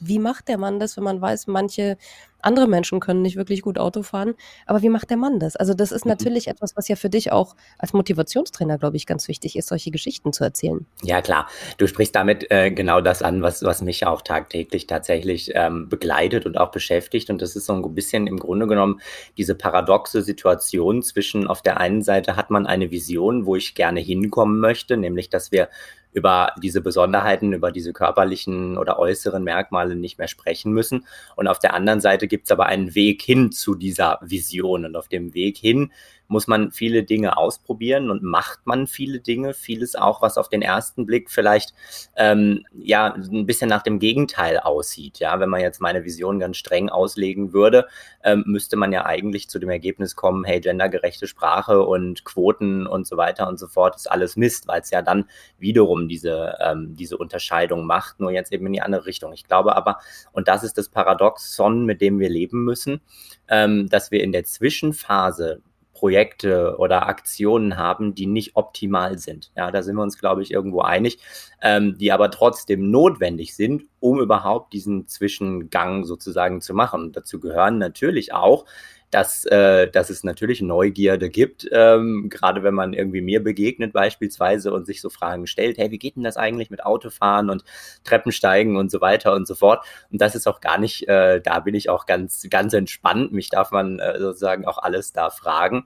wie 0.00 0.18
macht 0.18 0.48
der 0.48 0.58
Mann 0.58 0.80
das, 0.80 0.96
wenn 0.96 1.04
man 1.04 1.20
weiß, 1.20 1.46
manche 1.46 1.96
andere 2.40 2.66
Menschen 2.66 2.98
können 2.98 3.22
nicht 3.22 3.36
wirklich 3.36 3.62
gut 3.62 3.78
Auto 3.78 4.02
fahren, 4.02 4.34
aber 4.66 4.82
wie 4.82 4.88
macht 4.88 5.10
der 5.10 5.16
Mann 5.16 5.38
das? 5.38 5.54
Also 5.54 5.74
das 5.74 5.92
ist 5.92 6.04
mhm. 6.04 6.10
natürlich 6.10 6.48
etwas, 6.48 6.76
was 6.76 6.88
ja 6.88 6.96
für 6.96 7.08
dich 7.08 7.30
auch 7.30 7.54
als 7.78 7.92
Motivationstrainer, 7.92 8.78
glaube 8.78 8.96
ich, 8.96 9.06
ganz 9.06 9.28
wichtig 9.28 9.56
ist, 9.56 9.68
solche 9.68 9.92
Geschichten 9.92 10.32
zu 10.32 10.42
erzählen. 10.42 10.84
Ja, 11.02 11.22
klar. 11.22 11.48
Du 11.78 11.86
sprichst 11.86 12.14
damit 12.16 12.50
äh, 12.50 12.72
genau 12.72 13.00
das 13.00 13.22
an, 13.22 13.42
was, 13.42 13.62
was 13.62 13.80
mich 13.82 14.06
auch 14.06 14.22
tagtäglich 14.22 14.88
tatsächlich 14.88 15.52
ähm, 15.54 15.88
begleitet 15.88 16.44
und 16.44 16.58
auch 16.58 16.72
beschäftigt. 16.72 17.30
Und 17.30 17.40
das 17.40 17.54
ist 17.54 17.66
so 17.66 17.74
ein 17.74 17.94
bisschen 17.94 18.26
im 18.26 18.38
Grunde 18.38 18.66
genommen 18.66 19.00
diese 19.36 19.54
paradoxe 19.54 20.22
Situation 20.22 21.02
zwischen, 21.02 21.46
auf 21.46 21.62
der 21.62 21.78
einen 21.78 22.02
Seite 22.02 22.36
hat 22.36 22.50
man 22.50 22.66
eine 22.66 22.90
Vision, 22.90 23.46
wo 23.46 23.54
ich 23.54 23.76
gerne 23.76 24.00
hinkommen 24.00 24.58
möchte, 24.58 24.96
nämlich, 24.96 25.30
dass 25.30 25.52
wir 25.52 25.68
über 26.12 26.52
diese 26.62 26.80
Besonderheiten, 26.80 27.52
über 27.52 27.72
diese 27.72 27.92
körperlichen 27.92 28.78
oder 28.78 28.98
äußeren 28.98 29.42
Merkmale 29.42 29.96
nicht 29.96 30.18
mehr 30.18 30.28
sprechen 30.28 30.72
müssen. 30.72 31.06
Und 31.36 31.48
auf 31.48 31.58
der 31.58 31.74
anderen 31.74 32.00
Seite 32.00 32.28
gibt 32.28 32.44
es 32.44 32.50
aber 32.50 32.66
einen 32.66 32.94
Weg 32.94 33.22
hin 33.22 33.50
zu 33.50 33.74
dieser 33.74 34.18
Vision. 34.22 34.84
Und 34.84 34.96
auf 34.96 35.08
dem 35.08 35.34
Weg 35.34 35.56
hin 35.56 35.90
muss 36.28 36.46
man 36.46 36.72
viele 36.72 37.02
Dinge 37.02 37.36
ausprobieren 37.36 38.10
und 38.10 38.22
macht 38.22 38.60
man 38.64 38.86
viele 38.86 39.20
Dinge, 39.20 39.54
vieles 39.54 39.94
auch, 39.94 40.22
was 40.22 40.38
auf 40.38 40.48
den 40.48 40.62
ersten 40.62 41.06
Blick 41.06 41.30
vielleicht 41.30 41.74
ähm, 42.16 42.64
ja 42.74 43.12
ein 43.14 43.46
bisschen 43.46 43.68
nach 43.68 43.82
dem 43.82 43.98
Gegenteil 43.98 44.58
aussieht. 44.58 45.18
Ja, 45.18 45.40
wenn 45.40 45.48
man 45.48 45.60
jetzt 45.60 45.80
meine 45.80 46.04
Vision 46.04 46.38
ganz 46.38 46.56
streng 46.56 46.88
auslegen 46.88 47.52
würde, 47.52 47.86
ähm, 48.24 48.44
müsste 48.46 48.76
man 48.76 48.92
ja 48.92 49.04
eigentlich 49.04 49.48
zu 49.50 49.58
dem 49.58 49.70
Ergebnis 49.70 50.16
kommen, 50.16 50.44
hey, 50.44 50.60
gendergerechte 50.60 51.26
Sprache 51.26 51.82
und 51.82 52.24
Quoten 52.24 52.86
und 52.86 53.06
so 53.06 53.16
weiter 53.16 53.48
und 53.48 53.58
so 53.58 53.66
fort 53.66 53.96
ist 53.96 54.10
alles 54.10 54.36
Mist, 54.36 54.68
weil 54.68 54.80
es 54.80 54.90
ja 54.90 55.02
dann 55.02 55.28
wiederum 55.58 56.08
diese, 56.08 56.56
ähm, 56.60 56.94
diese 56.96 57.16
Unterscheidung 57.18 57.86
macht, 57.86 58.20
nur 58.20 58.30
jetzt 58.30 58.52
eben 58.52 58.66
in 58.66 58.72
die 58.72 58.82
andere 58.82 59.06
Richtung. 59.06 59.32
Ich 59.32 59.44
glaube 59.44 59.76
aber, 59.76 59.98
und 60.32 60.48
das 60.48 60.62
ist 60.64 60.78
das 60.78 60.88
Paradoxon, 60.88 61.84
mit 61.84 62.00
dem 62.00 62.18
wir 62.18 62.28
leben 62.28 62.64
müssen, 62.64 63.00
ähm, 63.48 63.88
dass 63.88 64.10
wir 64.10 64.22
in 64.22 64.32
der 64.32 64.44
Zwischenphase 64.44 65.62
Projekte 66.02 66.78
oder 66.78 67.06
Aktionen 67.06 67.76
haben, 67.76 68.16
die 68.16 68.26
nicht 68.26 68.56
optimal 68.56 69.18
sind. 69.18 69.52
Ja, 69.56 69.70
da 69.70 69.84
sind 69.84 69.94
wir 69.94 70.02
uns, 70.02 70.18
glaube 70.18 70.42
ich, 70.42 70.50
irgendwo 70.50 70.80
einig, 70.80 71.20
ähm, 71.62 71.96
die 71.96 72.10
aber 72.10 72.32
trotzdem 72.32 72.90
notwendig 72.90 73.54
sind, 73.54 73.84
um 74.00 74.18
überhaupt 74.18 74.72
diesen 74.72 75.06
Zwischengang 75.06 76.02
sozusagen 76.02 76.60
zu 76.60 76.74
machen. 76.74 77.02
Und 77.02 77.16
dazu 77.16 77.38
gehören 77.38 77.78
natürlich 77.78 78.34
auch 78.34 78.64
dass, 79.12 79.44
äh, 79.44 79.90
dass 79.90 80.08
es 80.10 80.24
natürlich 80.24 80.62
Neugierde 80.62 81.28
gibt, 81.28 81.68
ähm, 81.70 82.28
gerade 82.30 82.62
wenn 82.62 82.74
man 82.74 82.94
irgendwie 82.94 83.20
mir 83.20 83.42
begegnet 83.42 83.92
beispielsweise 83.92 84.72
und 84.72 84.86
sich 84.86 85.02
so 85.02 85.10
Fragen 85.10 85.46
stellt, 85.46 85.76
hey, 85.76 85.90
wie 85.90 85.98
geht 85.98 86.16
denn 86.16 86.24
das 86.24 86.38
eigentlich 86.38 86.70
mit 86.70 86.84
Autofahren 86.84 87.50
und 87.50 87.62
Treppensteigen 88.04 88.76
und 88.76 88.90
so 88.90 89.02
weiter 89.02 89.34
und 89.34 89.46
so 89.46 89.54
fort. 89.54 89.84
Und 90.10 90.22
das 90.22 90.34
ist 90.34 90.48
auch 90.48 90.60
gar 90.60 90.78
nicht, 90.78 91.08
äh, 91.08 91.42
da 91.42 91.60
bin 91.60 91.74
ich 91.74 91.90
auch 91.90 92.06
ganz, 92.06 92.46
ganz 92.48 92.72
entspannt. 92.72 93.32
Mich 93.32 93.50
darf 93.50 93.70
man 93.70 93.98
äh, 93.98 94.18
sozusagen 94.18 94.64
auch 94.64 94.78
alles 94.78 95.12
da 95.12 95.28
fragen. 95.28 95.84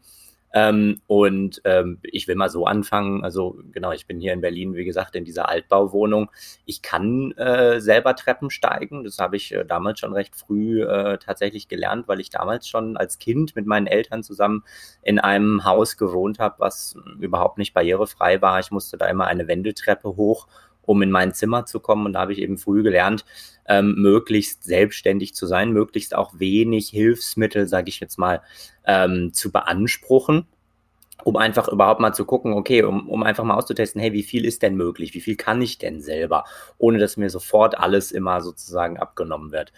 Ähm, 0.52 1.00
und 1.06 1.60
ähm, 1.64 1.98
ich 2.02 2.28
will 2.28 2.34
mal 2.34 2.48
so 2.48 2.66
anfangen. 2.66 3.24
Also 3.24 3.58
genau, 3.72 3.92
ich 3.92 4.06
bin 4.06 4.20
hier 4.20 4.32
in 4.32 4.40
Berlin, 4.40 4.74
wie 4.74 4.84
gesagt, 4.84 5.16
in 5.16 5.24
dieser 5.24 5.48
Altbauwohnung. 5.48 6.30
Ich 6.64 6.82
kann 6.82 7.32
äh, 7.32 7.80
selber 7.80 8.16
Treppen 8.16 8.50
steigen. 8.50 9.04
Das 9.04 9.18
habe 9.18 9.36
ich 9.36 9.52
äh, 9.52 9.64
damals 9.64 10.00
schon 10.00 10.12
recht 10.12 10.34
früh 10.34 10.82
äh, 10.82 11.18
tatsächlich 11.18 11.68
gelernt, 11.68 12.08
weil 12.08 12.20
ich 12.20 12.30
damals 12.30 12.68
schon 12.68 12.96
als 12.96 13.18
Kind 13.18 13.56
mit 13.56 13.66
meinen 13.66 13.86
Eltern 13.86 14.22
zusammen 14.22 14.64
in 15.02 15.18
einem 15.18 15.64
Haus 15.64 15.96
gewohnt 15.96 16.38
habe, 16.38 16.56
was 16.58 16.96
überhaupt 17.20 17.58
nicht 17.58 17.74
barrierefrei 17.74 18.40
war. 18.40 18.60
Ich 18.60 18.70
musste 18.70 18.96
da 18.96 19.06
immer 19.06 19.26
eine 19.26 19.48
Wendeltreppe 19.48 20.16
hoch 20.16 20.46
um 20.86 21.02
in 21.02 21.10
mein 21.10 21.34
Zimmer 21.34 21.66
zu 21.66 21.80
kommen. 21.80 22.06
Und 22.06 22.14
da 22.14 22.20
habe 22.20 22.32
ich 22.32 22.38
eben 22.38 22.56
früh 22.56 22.82
gelernt, 22.82 23.24
ähm, 23.68 23.94
möglichst 23.96 24.64
selbstständig 24.64 25.34
zu 25.34 25.46
sein, 25.46 25.72
möglichst 25.72 26.14
auch 26.14 26.32
wenig 26.38 26.88
Hilfsmittel, 26.88 27.66
sage 27.66 27.88
ich 27.88 28.00
jetzt 28.00 28.18
mal, 28.18 28.40
ähm, 28.86 29.32
zu 29.32 29.52
beanspruchen 29.52 30.46
um 31.24 31.36
einfach 31.36 31.66
überhaupt 31.66 31.98
mal 31.98 32.12
zu 32.12 32.24
gucken, 32.24 32.52
okay, 32.52 32.84
um, 32.84 33.08
um 33.08 33.24
einfach 33.24 33.42
mal 33.42 33.56
auszutesten, 33.56 34.00
hey, 34.00 34.12
wie 34.12 34.22
viel 34.22 34.44
ist 34.44 34.62
denn 34.62 34.76
möglich, 34.76 35.12
wie 35.12 35.20
viel 35.20 35.34
kann 35.34 35.60
ich 35.60 35.76
denn 35.76 36.00
selber, 36.00 36.44
ohne 36.78 36.98
dass 36.98 37.16
mir 37.16 37.30
sofort 37.30 37.76
alles 37.76 38.12
immer 38.12 38.40
sozusagen 38.42 38.96
abgenommen 38.96 39.50
wird. 39.50 39.72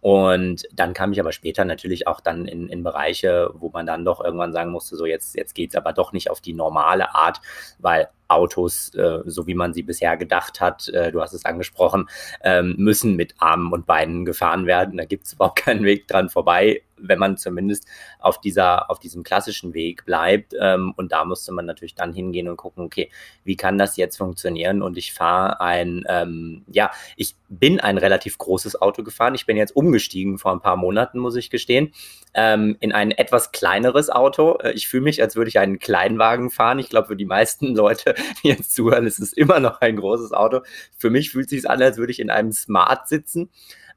Und 0.00 0.68
dann 0.72 0.92
kam 0.92 1.12
ich 1.12 1.18
aber 1.18 1.32
später 1.32 1.64
natürlich 1.64 2.06
auch 2.06 2.20
dann 2.20 2.46
in, 2.46 2.68
in 2.68 2.84
Bereiche, 2.84 3.50
wo 3.54 3.70
man 3.70 3.86
dann 3.86 4.04
doch 4.04 4.22
irgendwann 4.22 4.52
sagen 4.52 4.70
musste, 4.70 4.94
so 4.96 5.06
jetzt, 5.06 5.34
jetzt 5.34 5.54
geht's 5.54 5.74
aber 5.74 5.92
doch 5.92 6.12
nicht 6.12 6.30
auf 6.30 6.40
die 6.40 6.52
normale 6.52 7.14
Art, 7.14 7.40
weil 7.78 8.08
Autos, 8.28 8.94
äh, 8.94 9.20
so 9.26 9.46
wie 9.46 9.54
man 9.54 9.72
sie 9.72 9.82
bisher 9.82 10.16
gedacht 10.16 10.60
hat, 10.60 10.88
äh, 10.88 11.12
du 11.12 11.20
hast 11.20 11.32
es 11.32 11.44
angesprochen, 11.44 12.06
ähm, 12.42 12.74
müssen 12.78 13.16
mit 13.16 13.34
Armen 13.38 13.72
und 13.72 13.86
Beinen 13.86 14.24
gefahren 14.24 14.66
werden. 14.66 14.96
Da 14.96 15.04
gibt 15.04 15.26
es 15.26 15.32
überhaupt 15.34 15.56
keinen 15.56 15.84
Weg 15.84 16.08
dran 16.08 16.28
vorbei, 16.28 16.82
wenn 16.96 17.18
man 17.18 17.36
zumindest 17.36 17.86
auf 18.18 18.40
dieser, 18.40 18.90
auf 18.90 18.98
diesem 18.98 19.22
klassischen 19.22 19.74
Weg 19.74 20.04
bleibt. 20.04 20.54
Ähm, 20.58 20.94
und 20.96 21.12
da 21.12 21.24
musste 21.24 21.52
man 21.52 21.66
natürlich 21.66 21.94
dann 21.94 22.12
hingehen 22.12 22.48
und 22.48 22.56
gucken, 22.56 22.84
okay, 22.84 23.10
wie 23.44 23.56
kann 23.56 23.78
das 23.78 23.96
jetzt 23.96 24.16
funktionieren? 24.16 24.82
Und 24.82 24.96
ich 24.96 25.12
fahre 25.12 25.60
ein, 25.60 26.04
ähm, 26.08 26.64
ja, 26.68 26.90
ich 27.16 27.34
bin 27.48 27.80
ein 27.80 27.98
relativ 27.98 28.38
großes 28.38 28.80
Auto 28.80 29.02
gefahren. 29.02 29.34
Ich 29.34 29.46
bin 29.46 29.56
jetzt 29.56 29.76
umgestiegen 29.76 30.38
vor 30.38 30.52
ein 30.52 30.60
paar 30.60 30.76
Monaten, 30.76 31.18
muss 31.18 31.36
ich 31.36 31.50
gestehen, 31.50 31.92
ähm, 32.34 32.76
in 32.80 32.92
ein 32.92 33.10
etwas 33.10 33.52
kleineres 33.52 34.10
Auto. 34.10 34.58
Äh, 34.58 34.72
ich 34.72 34.88
fühle 34.88 35.04
mich, 35.04 35.22
als 35.22 35.36
würde 35.36 35.48
ich 35.48 35.58
einen 35.58 35.78
Kleinwagen 35.78 36.50
fahren. 36.50 36.78
Ich 36.78 36.88
glaube, 36.88 37.08
für 37.08 37.16
die 37.16 37.24
meisten 37.24 37.66
Leute, 37.74 38.13
jetzt 38.42 38.74
zuhören, 38.74 39.06
ist 39.06 39.18
es 39.18 39.32
immer 39.32 39.60
noch 39.60 39.80
ein 39.80 39.96
großes 39.96 40.32
Auto. 40.32 40.60
Für 40.96 41.10
mich 41.10 41.30
fühlt 41.30 41.46
es 41.46 41.50
sich 41.50 41.70
an, 41.70 41.82
als 41.82 41.96
würde 41.96 42.12
ich 42.12 42.20
in 42.20 42.30
einem 42.30 42.52
Smart 42.52 43.08
sitzen. 43.08 43.50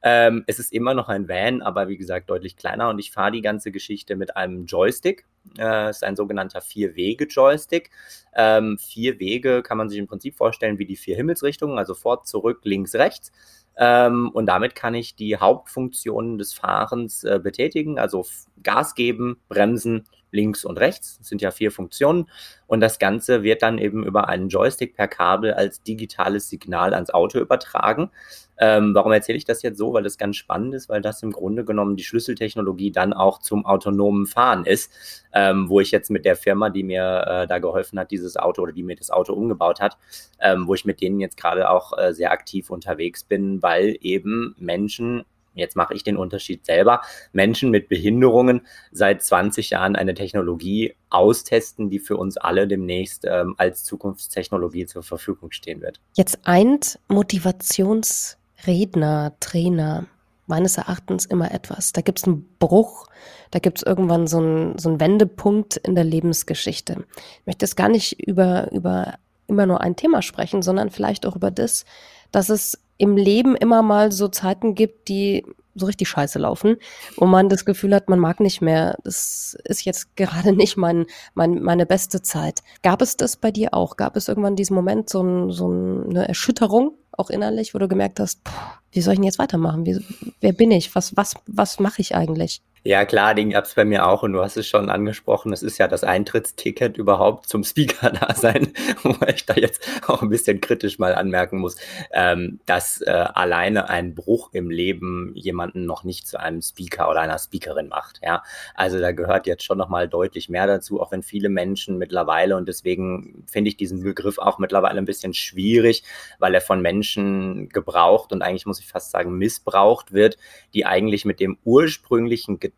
Ähm, 0.03 0.43
es 0.47 0.59
ist 0.59 0.73
immer 0.73 0.93
noch 0.93 1.09
ein 1.09 1.27
Van, 1.27 1.61
aber 1.61 1.87
wie 1.87 1.97
gesagt 1.97 2.29
deutlich 2.29 2.55
kleiner 2.55 2.89
und 2.89 2.99
ich 2.99 3.11
fahre 3.11 3.31
die 3.31 3.41
ganze 3.41 3.71
Geschichte 3.71 4.15
mit 4.15 4.37
einem 4.37 4.65
Joystick. 4.65 5.25
Äh, 5.57 5.89
ist 5.89 6.03
ein 6.03 6.15
sogenannter 6.15 6.61
Vier-Wege-Joystick. 6.61 7.89
Ähm, 8.35 8.77
vier 8.77 9.19
Wege 9.19 9.63
kann 9.63 9.77
man 9.77 9.89
sich 9.89 9.97
im 9.97 10.07
Prinzip 10.07 10.35
vorstellen 10.35 10.77
wie 10.77 10.85
die 10.85 10.97
vier 10.97 11.15
Himmelsrichtungen, 11.15 11.77
also 11.77 11.93
vor, 11.93 12.23
zurück, 12.23 12.59
links, 12.63 12.95
rechts. 12.95 13.31
Ähm, 13.77 14.29
und 14.33 14.47
damit 14.47 14.75
kann 14.75 14.95
ich 14.95 15.15
die 15.15 15.37
Hauptfunktionen 15.37 16.37
des 16.37 16.53
Fahrens 16.53 17.23
äh, 17.23 17.39
betätigen, 17.41 17.99
also 17.99 18.25
Gas 18.61 18.95
geben, 18.95 19.39
bremsen 19.49 20.05
links 20.31 20.65
und 20.65 20.79
rechts. 20.79 21.17
Das 21.17 21.27
sind 21.27 21.41
ja 21.41 21.51
vier 21.51 21.71
Funktionen. 21.71 22.29
Und 22.67 22.81
das 22.81 22.99
Ganze 22.99 23.43
wird 23.43 23.61
dann 23.61 23.77
eben 23.77 24.05
über 24.05 24.27
einen 24.27 24.49
Joystick 24.49 24.95
per 24.95 25.07
Kabel 25.07 25.53
als 25.53 25.81
digitales 25.83 26.49
Signal 26.49 26.93
ans 26.93 27.09
Auto 27.09 27.39
übertragen. 27.39 28.11
Ähm, 28.59 28.95
warum 28.95 29.11
erzähle 29.11 29.37
ich 29.37 29.45
das 29.45 29.61
jetzt 29.61 29.77
so? 29.77 29.93
Weil 29.93 30.03
das 30.03 30.17
ganz 30.17 30.35
spannend 30.35 30.73
ist, 30.73 30.89
weil 30.89 31.01
das 31.01 31.21
im 31.21 31.31
Grunde 31.31 31.63
genommen 31.63 31.95
die 31.95 32.03
Schlüsseltechnologie 32.03 32.91
dann 32.91 33.13
auch 33.13 33.39
zum 33.39 33.65
autonomen 33.65 34.25
Fahren 34.25 34.65
ist, 34.65 34.91
ähm, 35.31 35.69
wo 35.69 35.79
ich 35.79 35.91
jetzt 35.91 36.09
mit 36.09 36.25
der 36.25 36.35
Firma, 36.35 36.69
die 36.69 36.83
mir 36.83 37.23
äh, 37.27 37.47
da 37.47 37.59
geholfen 37.59 37.99
hat, 37.99 38.11
dieses 38.11 38.35
Auto 38.35 38.63
oder 38.63 38.73
die 38.73 38.83
mir 38.83 38.95
das 38.95 39.11
Auto 39.11 39.33
umgebaut 39.33 39.79
hat, 39.79 39.97
ähm, 40.41 40.67
wo 40.67 40.73
ich 40.73 40.85
mit 40.85 41.01
denen 41.01 41.19
jetzt 41.19 41.37
gerade 41.37 41.69
auch 41.69 41.97
äh, 41.97 42.13
sehr 42.13 42.31
aktiv 42.31 42.69
unterwegs 42.69 43.23
bin, 43.23 43.61
weil 43.61 43.95
eben 44.01 44.55
Menschen 44.57 45.23
jetzt 45.57 45.75
mache 45.75 45.93
ich 45.93 46.03
den 46.03 46.17
Unterschied 46.17 46.65
selber, 46.65 47.01
Menschen 47.33 47.69
mit 47.71 47.89
Behinderungen 47.89 48.61
seit 48.91 49.23
20 49.23 49.71
Jahren 49.71 49.95
eine 49.95 50.13
Technologie 50.13 50.93
austesten, 51.09 51.89
die 51.89 51.99
für 51.99 52.17
uns 52.17 52.37
alle 52.37 52.67
demnächst 52.67 53.25
ähm, 53.25 53.55
als 53.57 53.83
Zukunftstechnologie 53.83 54.85
zur 54.85 55.01
Verfügung 55.03 55.51
stehen 55.51 55.81
wird. 55.81 55.99
Jetzt 56.15 56.39
eint 56.43 56.99
Motivationsredner, 57.07 59.35
Trainer 59.39 60.05
meines 60.47 60.77
Erachtens 60.77 61.25
immer 61.25 61.51
etwas. 61.51 61.93
Da 61.93 62.01
gibt 62.01 62.19
es 62.19 62.25
einen 62.25 62.47
Bruch, 62.57 63.07
da 63.51 63.59
gibt 63.59 63.79
es 63.79 63.83
irgendwann 63.83 64.27
so 64.27 64.37
einen, 64.37 64.77
so 64.77 64.89
einen 64.89 64.99
Wendepunkt 64.99 65.77
in 65.77 65.95
der 65.95 66.05
Lebensgeschichte. 66.05 67.05
Ich 67.39 67.45
möchte 67.45 67.65
jetzt 67.65 67.75
gar 67.75 67.89
nicht 67.89 68.19
über, 68.25 68.71
über 68.71 69.15
immer 69.47 69.65
nur 69.65 69.81
ein 69.81 69.95
Thema 69.95 70.21
sprechen, 70.21 70.61
sondern 70.61 70.89
vielleicht 70.89 71.25
auch 71.25 71.35
über 71.35 71.51
das, 71.51 71.85
dass 72.31 72.49
es 72.49 72.79
im 72.97 73.17
Leben 73.17 73.55
immer 73.55 73.81
mal 73.81 74.11
so 74.11 74.27
Zeiten 74.27 74.75
gibt, 74.75 75.07
die 75.07 75.45
so 75.79 75.85
richtig 75.85 76.09
scheiße 76.09 76.39
laufen, 76.39 76.77
wo 77.17 77.25
man 77.25 77.49
das 77.49 77.65
Gefühl 77.65 77.93
hat, 77.93 78.09
man 78.09 78.19
mag 78.19 78.39
nicht 78.39 78.61
mehr. 78.61 78.97
Das 79.03 79.57
ist 79.63 79.85
jetzt 79.85 80.15
gerade 80.15 80.51
nicht 80.55 80.77
mein, 80.77 81.05
mein, 81.33 81.61
meine 81.61 81.85
beste 81.85 82.21
Zeit. 82.21 82.63
Gab 82.83 83.01
es 83.01 83.17
das 83.17 83.37
bei 83.37 83.51
dir 83.51 83.73
auch? 83.73 83.95
Gab 83.97 84.15
es 84.15 84.27
irgendwann 84.27 84.55
diesen 84.55 84.75
Moment, 84.75 85.09
so, 85.09 85.21
ein, 85.21 85.51
so 85.51 85.67
eine 85.69 86.27
Erschütterung, 86.27 86.93
auch 87.11 87.29
innerlich, 87.29 87.73
wo 87.73 87.79
du 87.79 87.87
gemerkt 87.87 88.19
hast, 88.19 88.47
pff, 88.47 88.53
wie 88.91 89.01
soll 89.01 89.13
ich 89.13 89.19
denn 89.19 89.25
jetzt 89.25 89.39
weitermachen? 89.39 89.85
Wie, 89.85 89.99
wer 90.41 90.53
bin 90.53 90.71
ich? 90.71 90.93
Was, 90.95 91.15
was, 91.15 91.35
was 91.45 91.79
mache 91.79 92.01
ich 92.01 92.15
eigentlich? 92.15 92.61
Ja, 92.87 93.03
klar, 93.03 93.35
den 93.35 93.49
gab 93.49 93.65
es 93.65 93.73
bei 93.73 93.83
mir 93.83 94.07
auch 94.07 94.23
und 94.23 94.31
du 94.31 94.41
hast 94.41 94.55
es 94.55 94.65
schon 94.65 94.89
angesprochen. 94.89 95.51
Es 95.51 95.61
ist 95.61 95.77
ja 95.77 95.89
das 95.89 96.05
Eintrittsticket 96.05 96.95
überhaupt 96.97 97.49
zum 97.49 97.65
Speaker-Dasein, 97.65 98.71
wobei 99.03 99.33
ich 99.35 99.45
da 99.45 99.55
jetzt 99.55 99.85
auch 100.07 100.21
ein 100.21 100.29
bisschen 100.29 100.61
kritisch 100.61 100.97
mal 100.97 101.13
anmerken 101.13 101.59
muss, 101.59 101.75
ähm, 102.13 102.61
dass 102.65 103.01
äh, 103.01 103.09
alleine 103.11 103.89
ein 103.89 104.15
Bruch 104.15 104.51
im 104.53 104.69
Leben 104.69 105.33
jemanden 105.35 105.85
noch 105.85 106.05
nicht 106.05 106.29
zu 106.29 106.39
einem 106.39 106.61
Speaker 106.61 107.09
oder 107.09 107.19
einer 107.19 107.37
Speakerin 107.37 107.89
macht. 107.89 108.21
Ja, 108.23 108.41
also 108.73 109.01
da 109.01 109.11
gehört 109.11 109.47
jetzt 109.47 109.65
schon 109.65 109.77
noch 109.77 109.89
mal 109.89 110.07
deutlich 110.07 110.47
mehr 110.47 110.65
dazu, 110.65 111.01
auch 111.01 111.11
wenn 111.11 111.23
viele 111.23 111.49
Menschen 111.49 111.97
mittlerweile 111.97 112.55
und 112.55 112.69
deswegen 112.69 113.43
finde 113.51 113.67
ich 113.67 113.75
diesen 113.75 114.01
Begriff 114.01 114.37
auch 114.37 114.59
mittlerweile 114.59 114.99
ein 114.99 115.05
bisschen 115.05 115.33
schwierig, 115.33 116.03
weil 116.39 116.55
er 116.55 116.61
von 116.61 116.81
Menschen 116.81 117.67
gebraucht 117.67 118.31
und 118.31 118.41
eigentlich 118.41 118.65
muss 118.65 118.79
ich 118.79 118.87
fast 118.87 119.11
sagen 119.11 119.37
missbraucht 119.37 120.13
wird, 120.13 120.37
die 120.73 120.85
eigentlich 120.85 121.25
mit 121.25 121.41
dem 121.41 121.57
ursprünglichen 121.65 122.61
Gedanken, 122.61 122.76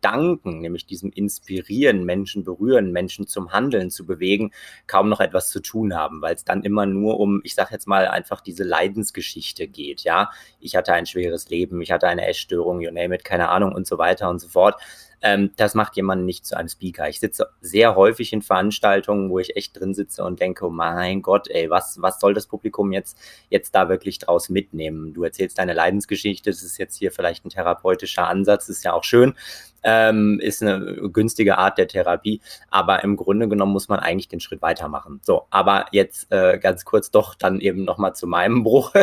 nämlich 0.60 0.86
diesem 0.86 1.10
Inspirieren, 1.10 2.04
Menschen 2.04 2.44
berühren, 2.44 2.92
Menschen 2.92 3.26
zum 3.26 3.52
Handeln 3.52 3.90
zu 3.90 4.06
bewegen, 4.06 4.52
kaum 4.86 5.08
noch 5.08 5.20
etwas 5.20 5.50
zu 5.50 5.60
tun 5.60 5.94
haben, 5.94 6.22
weil 6.22 6.34
es 6.34 6.44
dann 6.44 6.62
immer 6.62 6.86
nur 6.86 7.20
um, 7.20 7.40
ich 7.44 7.54
sage 7.54 7.70
jetzt 7.72 7.86
mal 7.86 8.08
einfach 8.08 8.40
diese 8.40 8.64
Leidensgeschichte 8.64 9.68
geht. 9.68 10.02
Ja, 10.02 10.30
ich 10.60 10.76
hatte 10.76 10.92
ein 10.92 11.06
schweres 11.06 11.48
Leben, 11.50 11.80
ich 11.80 11.92
hatte 11.92 12.08
eine 12.08 12.26
Essstörung, 12.26 12.80
you 12.80 12.90
name 12.90 13.14
it, 13.14 13.24
keine 13.24 13.48
Ahnung 13.48 13.72
und 13.72 13.86
so 13.86 13.98
weiter 13.98 14.28
und 14.30 14.40
so 14.40 14.48
fort. 14.48 14.80
Ähm, 15.22 15.50
das 15.56 15.74
macht 15.74 15.96
jemanden 15.96 16.24
nicht 16.24 16.46
zu 16.46 16.56
einem 16.56 16.68
Speaker. 16.68 17.08
Ich 17.08 17.20
sitze 17.20 17.48
sehr 17.60 17.94
häufig 17.94 18.32
in 18.32 18.42
Veranstaltungen, 18.42 19.30
wo 19.30 19.38
ich 19.38 19.54
echt 19.56 19.78
drin 19.78 19.92
sitze 19.92 20.24
und 20.24 20.40
denke, 20.40 20.66
oh 20.66 20.70
mein 20.70 21.20
Gott, 21.20 21.48
ey, 21.50 21.68
was, 21.68 22.00
was 22.00 22.20
soll 22.20 22.32
das 22.32 22.46
Publikum 22.46 22.92
jetzt, 22.92 23.18
jetzt 23.50 23.74
da 23.74 23.88
wirklich 23.88 24.18
draus 24.18 24.48
mitnehmen? 24.48 25.12
Du 25.12 25.22
erzählst 25.24 25.58
deine 25.58 25.74
Leidensgeschichte, 25.74 26.50
das 26.50 26.62
ist 26.62 26.78
jetzt 26.78 26.96
hier 26.96 27.12
vielleicht 27.12 27.44
ein 27.44 27.50
therapeutischer 27.50 28.26
Ansatz, 28.28 28.68
ist 28.68 28.84
ja 28.84 28.94
auch 28.94 29.04
schön 29.04 29.34
ähm, 29.82 30.38
ist 30.40 30.62
eine 30.62 31.10
günstige 31.12 31.58
Art 31.58 31.78
der 31.78 31.88
Therapie, 31.88 32.40
aber 32.70 33.02
im 33.04 33.16
Grunde 33.16 33.48
genommen 33.48 33.72
muss 33.72 33.88
man 33.88 34.00
eigentlich 34.00 34.28
den 34.28 34.40
Schritt 34.40 34.62
weitermachen. 34.62 35.20
So, 35.22 35.46
aber 35.50 35.86
jetzt 35.92 36.30
äh, 36.32 36.58
ganz 36.58 36.84
kurz 36.84 37.10
doch 37.10 37.34
dann 37.34 37.60
eben 37.60 37.84
nochmal 37.84 38.14
zu 38.14 38.26
meinem 38.26 38.62
Bruch 38.64 38.94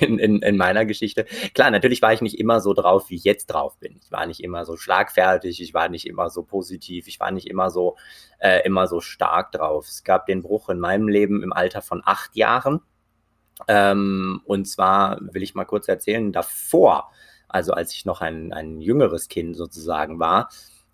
in, 0.00 0.18
in, 0.18 0.42
in 0.42 0.56
meiner 0.56 0.84
Geschichte. 0.84 1.26
Klar, 1.54 1.70
natürlich 1.70 2.02
war 2.02 2.12
ich 2.12 2.20
nicht 2.20 2.38
immer 2.38 2.60
so 2.60 2.72
drauf, 2.72 3.10
wie 3.10 3.16
ich 3.16 3.24
jetzt 3.24 3.46
drauf 3.46 3.78
bin. 3.78 3.98
Ich 4.02 4.10
war 4.10 4.26
nicht 4.26 4.42
immer 4.42 4.64
so 4.64 4.76
schlagfertig, 4.76 5.60
ich 5.60 5.74
war 5.74 5.88
nicht 5.88 6.06
immer 6.06 6.30
so 6.30 6.42
positiv, 6.42 7.08
ich 7.08 7.20
war 7.20 7.30
nicht 7.30 7.46
immer 7.46 7.70
so, 7.70 7.96
äh, 8.38 8.64
immer 8.64 8.86
so 8.86 9.00
stark 9.00 9.52
drauf. 9.52 9.86
Es 9.88 10.04
gab 10.04 10.26
den 10.26 10.42
Bruch 10.42 10.68
in 10.68 10.78
meinem 10.78 11.08
Leben 11.08 11.42
im 11.42 11.52
Alter 11.52 11.82
von 11.82 12.02
acht 12.04 12.36
Jahren. 12.36 12.80
Ähm, 13.68 14.42
und 14.44 14.66
zwar 14.66 15.18
will 15.20 15.42
ich 15.42 15.54
mal 15.54 15.64
kurz 15.64 15.88
erzählen, 15.88 16.32
davor 16.32 17.10
also 17.48 17.72
als 17.72 17.92
ich 17.92 18.04
noch 18.04 18.20
ein, 18.20 18.52
ein 18.52 18.80
jüngeres 18.80 19.28
Kind 19.28 19.56
sozusagen 19.56 20.18
war, 20.18 20.48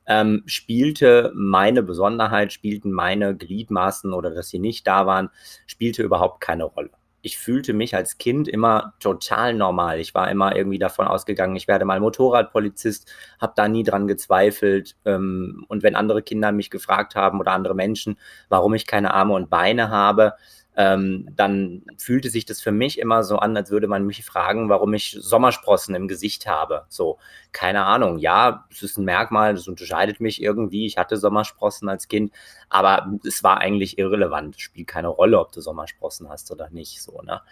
ähm, 0.06 0.42
spielte 0.46 1.32
meine 1.34 1.82
Besonderheit, 1.82 2.52
spielten 2.52 2.92
meine 2.92 3.36
Gliedmaßen 3.36 4.12
oder 4.12 4.30
dass 4.30 4.48
sie 4.48 4.58
nicht 4.58 4.86
da 4.86 5.06
waren, 5.06 5.30
spielte 5.66 6.02
überhaupt 6.02 6.40
keine 6.40 6.64
Rolle. 6.64 6.90
Ich 7.24 7.38
fühlte 7.38 7.72
mich 7.72 7.94
als 7.94 8.18
Kind 8.18 8.48
immer 8.48 8.94
total 8.98 9.54
normal. 9.54 10.00
Ich 10.00 10.12
war 10.12 10.28
immer 10.28 10.56
irgendwie 10.56 10.80
davon 10.80 11.06
ausgegangen, 11.06 11.54
ich 11.54 11.68
werde 11.68 11.84
mal 11.84 12.00
Motorradpolizist, 12.00 13.12
habe 13.40 13.52
da 13.54 13.68
nie 13.68 13.84
dran 13.84 14.08
gezweifelt. 14.08 14.96
Ähm, 15.04 15.64
und 15.68 15.84
wenn 15.84 15.94
andere 15.94 16.22
Kinder 16.22 16.50
mich 16.50 16.70
gefragt 16.70 17.14
haben 17.14 17.38
oder 17.38 17.52
andere 17.52 17.76
Menschen, 17.76 18.18
warum 18.48 18.74
ich 18.74 18.88
keine 18.88 19.14
Arme 19.14 19.34
und 19.34 19.50
Beine 19.50 19.88
habe, 19.90 20.34
ähm, 20.74 21.28
dann 21.36 21.82
fühlte 21.98 22.30
sich 22.30 22.46
das 22.46 22.62
für 22.62 22.72
mich 22.72 22.98
immer 22.98 23.24
so 23.24 23.36
an, 23.36 23.56
als 23.56 23.70
würde 23.70 23.88
man 23.88 24.06
mich 24.06 24.24
fragen, 24.24 24.70
warum 24.70 24.94
ich 24.94 25.16
Sommersprossen 25.20 25.94
im 25.94 26.08
Gesicht 26.08 26.46
habe. 26.46 26.86
So, 26.88 27.18
keine 27.52 27.84
Ahnung. 27.84 28.18
Ja, 28.18 28.66
es 28.70 28.82
ist 28.82 28.96
ein 28.96 29.04
Merkmal, 29.04 29.54
das 29.54 29.68
unterscheidet 29.68 30.20
mich 30.20 30.42
irgendwie. 30.42 30.86
Ich 30.86 30.96
hatte 30.96 31.18
Sommersprossen 31.18 31.88
als 31.88 32.08
Kind, 32.08 32.32
aber 32.70 33.12
es 33.26 33.42
war 33.42 33.58
eigentlich 33.58 33.98
irrelevant. 33.98 34.56
Es 34.56 34.62
spielt 34.62 34.88
keine 34.88 35.08
Rolle, 35.08 35.38
ob 35.38 35.52
du 35.52 35.60
Sommersprossen 35.60 36.28
hast 36.30 36.50
oder 36.50 36.70
nicht. 36.70 37.02
So, 37.02 37.20
ne? 37.20 37.42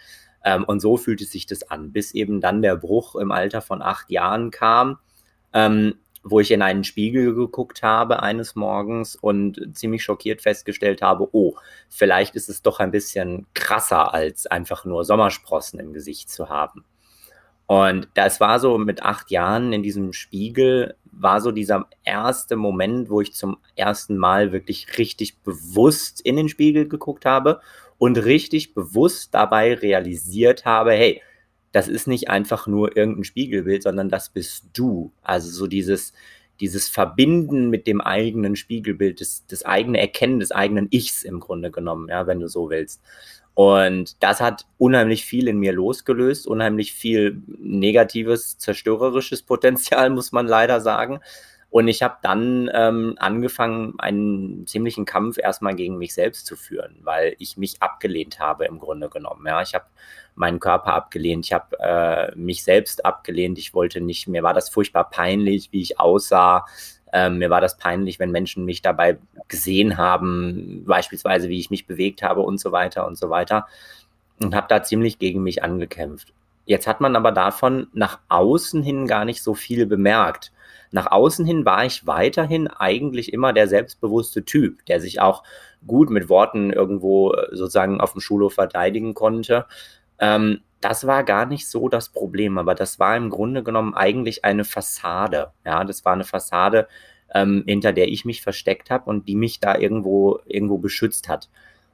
Ähm, 0.43 0.63
und 0.63 0.79
so 0.79 0.97
fühlte 0.97 1.25
sich 1.25 1.45
das 1.45 1.69
an, 1.69 1.91
bis 1.91 2.13
eben 2.13 2.41
dann 2.41 2.63
der 2.63 2.75
Bruch 2.75 3.15
im 3.15 3.31
Alter 3.31 3.61
von 3.61 3.83
acht 3.83 4.09
Jahren 4.09 4.49
kam. 4.49 4.97
Ähm, 5.53 5.95
wo 6.23 6.39
ich 6.39 6.51
in 6.51 6.61
einen 6.61 6.83
Spiegel 6.83 7.33
geguckt 7.33 7.83
habe 7.83 8.21
eines 8.21 8.55
Morgens 8.55 9.15
und 9.15 9.75
ziemlich 9.75 10.03
schockiert 10.03 10.41
festgestellt 10.41 11.01
habe, 11.01 11.29
oh, 11.31 11.55
vielleicht 11.89 12.35
ist 12.35 12.49
es 12.49 12.61
doch 12.61 12.79
ein 12.79 12.91
bisschen 12.91 13.47
krasser, 13.53 14.13
als 14.13 14.45
einfach 14.45 14.85
nur 14.85 15.03
Sommersprossen 15.03 15.79
im 15.79 15.93
Gesicht 15.93 16.29
zu 16.29 16.49
haben. 16.49 16.85
Und 17.65 18.09
das 18.15 18.39
war 18.41 18.59
so 18.59 18.77
mit 18.77 19.03
acht 19.03 19.31
Jahren 19.31 19.71
in 19.71 19.81
diesem 19.81 20.11
Spiegel, 20.11 20.95
war 21.05 21.39
so 21.39 21.51
dieser 21.51 21.87
erste 22.03 22.57
Moment, 22.57 23.09
wo 23.09 23.21
ich 23.21 23.33
zum 23.33 23.57
ersten 23.75 24.17
Mal 24.17 24.51
wirklich 24.51 24.97
richtig 24.97 25.39
bewusst 25.39 26.19
in 26.19 26.35
den 26.35 26.49
Spiegel 26.49 26.87
geguckt 26.87 27.25
habe 27.25 27.61
und 27.97 28.17
richtig 28.17 28.73
bewusst 28.73 29.33
dabei 29.33 29.73
realisiert 29.73 30.65
habe, 30.65 30.91
hey, 30.91 31.21
das 31.71 31.87
ist 31.87 32.07
nicht 32.07 32.29
einfach 32.29 32.67
nur 32.67 32.97
irgendein 32.97 33.23
Spiegelbild, 33.23 33.83
sondern 33.83 34.09
das 34.09 34.29
bist 34.29 34.65
du. 34.73 35.11
Also 35.21 35.49
so 35.49 35.67
dieses, 35.67 36.13
dieses 36.59 36.89
Verbinden 36.89 37.69
mit 37.69 37.87
dem 37.87 38.01
eigenen 38.01 38.55
Spiegelbild, 38.55 39.21
das, 39.21 39.45
das 39.47 39.65
eigene 39.65 39.99
Erkennen 39.99 40.39
des 40.39 40.51
eigenen 40.51 40.87
Ichs 40.91 41.23
im 41.23 41.39
Grunde 41.39 41.71
genommen, 41.71 42.09
ja, 42.09 42.27
wenn 42.27 42.39
du 42.39 42.47
so 42.47 42.69
willst. 42.69 43.01
Und 43.53 44.21
das 44.23 44.39
hat 44.39 44.65
unheimlich 44.77 45.25
viel 45.25 45.47
in 45.47 45.57
mir 45.57 45.73
losgelöst, 45.73 46.47
unheimlich 46.47 46.93
viel 46.93 47.41
negatives, 47.59 48.57
zerstörerisches 48.57 49.41
Potenzial, 49.41 50.09
muss 50.11 50.31
man 50.31 50.47
leider 50.47 50.81
sagen. 50.81 51.19
Und 51.71 51.87
ich 51.87 52.03
habe 52.03 52.17
dann 52.21 52.69
ähm, 52.73 53.15
angefangen, 53.17 53.93
einen 53.97 54.67
ziemlichen 54.67 55.05
Kampf 55.05 55.37
erstmal 55.37 55.73
gegen 55.73 55.97
mich 55.97 56.13
selbst 56.13 56.45
zu 56.45 56.57
führen, 56.57 56.97
weil 57.03 57.33
ich 57.39 57.55
mich 57.55 57.81
abgelehnt 57.81 58.41
habe 58.41 58.65
im 58.65 58.77
Grunde 58.77 59.09
genommen. 59.09 59.47
Ja, 59.47 59.61
ich 59.61 59.73
habe 59.73 59.85
meinen 60.35 60.59
Körper 60.59 60.93
abgelehnt, 60.93 61.45
ich 61.45 61.53
habe 61.53 61.79
äh, 61.79 62.35
mich 62.35 62.65
selbst 62.65 63.05
abgelehnt. 63.05 63.57
Ich 63.57 63.73
wollte 63.73 64.01
nicht, 64.01 64.27
mir 64.27 64.43
war 64.43 64.53
das 64.53 64.67
furchtbar 64.67 65.09
peinlich, 65.09 65.69
wie 65.71 65.81
ich 65.81 65.97
aussah. 65.97 66.65
Ähm, 67.13 67.37
mir 67.37 67.49
war 67.49 67.61
das 67.61 67.77
peinlich, 67.77 68.19
wenn 68.19 68.31
Menschen 68.31 68.65
mich 68.65 68.81
dabei 68.81 69.17
gesehen 69.47 69.95
haben, 69.97 70.83
beispielsweise 70.85 71.47
wie 71.47 71.59
ich 71.59 71.69
mich 71.69 71.87
bewegt 71.87 72.21
habe 72.21 72.41
und 72.41 72.59
so 72.59 72.73
weiter 72.73 73.07
und 73.07 73.17
so 73.17 73.29
weiter. 73.29 73.65
Und 74.41 74.55
habe 74.55 74.67
da 74.67 74.83
ziemlich 74.83 75.19
gegen 75.19 75.41
mich 75.41 75.63
angekämpft. 75.63 76.33
Jetzt 76.71 76.87
hat 76.87 77.01
man 77.01 77.17
aber 77.17 77.33
davon 77.33 77.87
nach 77.91 78.19
außen 78.29 78.81
hin 78.81 79.05
gar 79.05 79.25
nicht 79.25 79.43
so 79.43 79.55
viel 79.55 79.85
bemerkt. 79.85 80.53
Nach 80.91 81.11
außen 81.11 81.45
hin 81.45 81.65
war 81.65 81.83
ich 81.83 82.07
weiterhin 82.07 82.69
eigentlich 82.69 83.33
immer 83.33 83.51
der 83.51 83.67
selbstbewusste 83.67 84.45
Typ, 84.45 84.85
der 84.85 85.01
sich 85.01 85.19
auch 85.19 85.43
gut 85.85 86.09
mit 86.09 86.29
Worten 86.29 86.71
irgendwo 86.71 87.33
äh, 87.33 87.53
sozusagen 87.53 87.99
auf 87.99 88.13
dem 88.13 88.21
Schulhof 88.21 88.53
verteidigen 88.53 89.13
konnte. 89.15 89.65
Ähm, 90.17 90.61
das 90.79 91.05
war 91.05 91.25
gar 91.25 91.45
nicht 91.45 91.67
so 91.67 91.89
das 91.89 92.07
Problem, 92.07 92.57
aber 92.57 92.73
das 92.73 92.99
war 92.99 93.17
im 93.17 93.29
Grunde 93.29 93.63
genommen 93.63 93.93
eigentlich 93.93 94.45
eine 94.45 94.63
Fassade. 94.63 95.51
Ja, 95.65 95.83
das 95.83 96.05
war 96.05 96.13
eine 96.13 96.23
Fassade, 96.23 96.87
ähm, 97.35 97.65
hinter 97.67 97.91
der 97.91 98.07
ich 98.07 98.23
mich 98.23 98.41
versteckt 98.41 98.89
habe 98.89 99.09
und 99.09 99.27
die 99.27 99.35
mich 99.35 99.59
da 99.59 99.77
irgendwo, 99.77 100.39
irgendwo 100.45 100.77
beschützt 100.77 101.27
hat. 101.27 101.49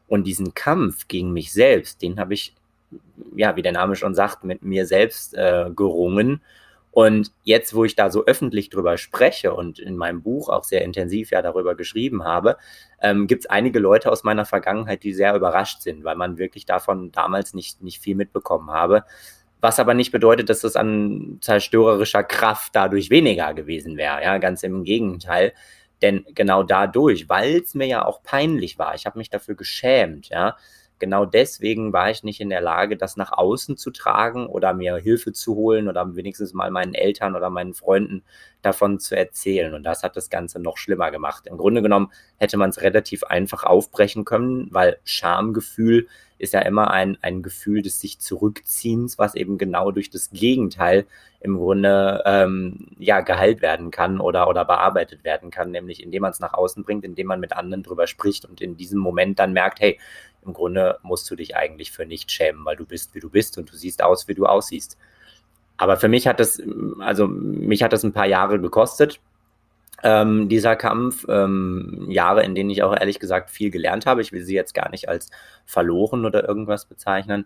Und 0.05 0.27
diesen 0.27 0.53
Kampf 0.53 1.07
gegen 1.07 1.33
mich 1.33 1.51
selbst, 1.51 2.03
den 2.03 2.19
habe 2.19 2.35
ich, 2.35 2.53
ja, 3.35 3.55
wie 3.55 3.61
der 3.61 3.71
Name 3.71 3.95
schon 3.95 4.15
sagt, 4.15 4.43
mit 4.43 4.63
mir 4.63 4.85
selbst 4.85 5.33
äh, 5.35 5.69
gerungen. 5.75 6.41
Und 6.91 7.31
jetzt, 7.43 7.75
wo 7.75 7.85
ich 7.85 7.95
da 7.95 8.09
so 8.09 8.25
öffentlich 8.25 8.71
drüber 8.71 8.97
spreche 8.97 9.53
und 9.53 9.77
in 9.77 9.97
meinem 9.97 10.23
Buch 10.23 10.49
auch 10.49 10.63
sehr 10.63 10.81
intensiv 10.81 11.29
ja 11.29 11.43
darüber 11.43 11.75
geschrieben 11.75 12.23
habe, 12.23 12.57
ähm, 13.01 13.27
gibt 13.27 13.43
es 13.43 13.49
einige 13.49 13.77
Leute 13.77 14.11
aus 14.11 14.23
meiner 14.23 14.45
Vergangenheit, 14.45 15.03
die 15.03 15.13
sehr 15.13 15.35
überrascht 15.35 15.81
sind, 15.81 16.03
weil 16.03 16.15
man 16.15 16.39
wirklich 16.39 16.65
davon 16.65 17.11
damals 17.11 17.53
nicht, 17.53 17.83
nicht 17.83 18.01
viel 18.01 18.15
mitbekommen 18.15 18.71
habe. 18.71 19.03
Was 19.61 19.79
aber 19.79 19.93
nicht 19.93 20.11
bedeutet, 20.11 20.49
dass 20.49 20.63
es 20.63 20.75
an 20.75 21.37
zerstörerischer 21.41 22.23
Kraft 22.23 22.75
dadurch 22.75 23.11
weniger 23.11 23.53
gewesen 23.53 23.97
wäre. 23.97 24.23
Ja, 24.23 24.39
ganz 24.39 24.63
im 24.63 24.83
Gegenteil. 24.83 25.53
Denn 26.01 26.25
genau 26.33 26.63
dadurch, 26.63 27.29
weil 27.29 27.57
es 27.57 27.75
mir 27.75 27.87
ja 27.87 28.05
auch 28.05 28.23
peinlich 28.23 28.79
war, 28.79 28.95
ich 28.95 29.05
habe 29.05 29.17
mich 29.17 29.29
dafür 29.29 29.55
geschämt, 29.55 30.29
ja, 30.29 30.55
genau 30.99 31.25
deswegen 31.25 31.93
war 31.93 32.09
ich 32.09 32.23
nicht 32.23 32.41
in 32.41 32.49
der 32.49 32.61
Lage, 32.61 32.97
das 32.97 33.17
nach 33.17 33.31
außen 33.31 33.77
zu 33.77 33.91
tragen 33.91 34.47
oder 34.47 34.73
mir 34.73 34.97
Hilfe 34.97 35.33
zu 35.33 35.55
holen 35.55 35.87
oder 35.87 36.15
wenigstens 36.15 36.53
mal 36.53 36.71
meinen 36.71 36.93
Eltern 36.93 37.35
oder 37.35 37.49
meinen 37.49 37.73
Freunden 37.73 38.23
davon 38.61 38.99
zu 38.99 39.15
erzählen. 39.15 39.73
Und 39.73 39.83
das 39.83 40.03
hat 40.03 40.17
das 40.17 40.29
Ganze 40.29 40.59
noch 40.59 40.77
schlimmer 40.77 41.11
gemacht. 41.11 41.47
Im 41.47 41.57
Grunde 41.57 41.81
genommen 41.81 42.11
hätte 42.37 42.57
man 42.57 42.69
es 42.69 42.81
relativ 42.81 43.23
einfach 43.23 43.63
aufbrechen 43.63 44.25
können, 44.25 44.67
weil 44.71 44.97
Schamgefühl 45.03 46.07
ist 46.39 46.53
ja 46.53 46.61
immer 46.61 46.91
ein, 46.91 47.17
ein 47.21 47.41
Gefühl 47.41 47.81
des 47.81 47.99
sich 47.99 48.19
Zurückziehens, 48.19 49.17
was 49.17 49.35
eben 49.35 49.57
genau 49.57 49.91
durch 49.91 50.09
das 50.09 50.29
Gegenteil 50.31 51.05
im 51.39 51.57
Grunde 51.57 52.23
ähm, 52.25 52.87
ja 52.99 53.21
geheilt 53.21 53.61
werden 53.61 53.91
kann 53.91 54.19
oder, 54.19 54.47
oder 54.47 54.65
bearbeitet 54.65 55.23
werden 55.23 55.51
kann, 55.51 55.71
nämlich 55.71 56.03
indem 56.03 56.23
man 56.23 56.31
es 56.31 56.39
nach 56.39 56.53
außen 56.53 56.83
bringt, 56.83 57.05
indem 57.05 57.27
man 57.27 57.39
mit 57.39 57.53
anderen 57.53 57.83
drüber 57.83 58.07
spricht 58.07 58.45
und 58.45 58.61
in 58.61 58.77
diesem 58.77 58.99
Moment 58.99 59.39
dann 59.39 59.53
merkt, 59.53 59.79
hey, 59.79 59.99
im 60.47 60.53
Grunde 60.53 60.97
musst 61.03 61.29
du 61.29 61.35
dich 61.35 61.55
eigentlich 61.55 61.91
für 61.91 62.05
nichts 62.05 62.33
schämen, 62.33 62.65
weil 62.65 62.75
du 62.75 62.85
bist, 62.85 63.13
wie 63.13 63.19
du 63.19 63.29
bist 63.29 63.57
und 63.57 63.71
du 63.71 63.75
siehst 63.75 64.01
aus, 64.01 64.27
wie 64.27 64.33
du 64.33 64.45
aussiehst. 64.45 64.97
Aber 65.77 65.97
für 65.97 66.07
mich 66.07 66.27
hat 66.27 66.39
das, 66.39 66.61
also 66.99 67.27
mich 67.27 67.83
hat 67.83 67.93
das 67.93 68.03
ein 68.03 68.13
paar 68.13 68.25
Jahre 68.25 68.59
gekostet, 68.59 69.19
ähm, 70.03 70.47
dieser 70.49 70.75
Kampf. 70.75 71.25
Ähm, 71.27 72.07
Jahre, 72.09 72.43
in 72.43 72.55
denen 72.55 72.69
ich 72.69 72.83
auch 72.83 72.95
ehrlich 72.95 73.19
gesagt 73.19 73.49
viel 73.49 73.71
gelernt 73.71 74.05
habe. 74.05 74.21
Ich 74.21 74.31
will 74.31 74.43
sie 74.43 74.55
jetzt 74.55 74.73
gar 74.73 74.89
nicht 74.89 75.09
als 75.09 75.29
verloren 75.65 76.25
oder 76.25 76.47
irgendwas 76.47 76.85
bezeichnen. 76.85 77.45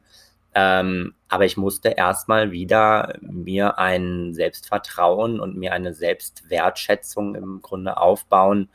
Ähm, 0.53 1.13
aber 1.29 1.45
ich 1.45 1.55
musste 1.55 1.89
erstmal 1.89 2.51
wieder 2.51 3.15
mir 3.21 3.79
ein 3.79 4.33
Selbstvertrauen 4.33 5.39
und 5.39 5.55
mir 5.55 5.71
eine 5.71 5.93
Selbstwertschätzung 5.93 7.35
im 7.35 7.61
Grunde 7.61 7.95
aufbauen, 7.97 8.67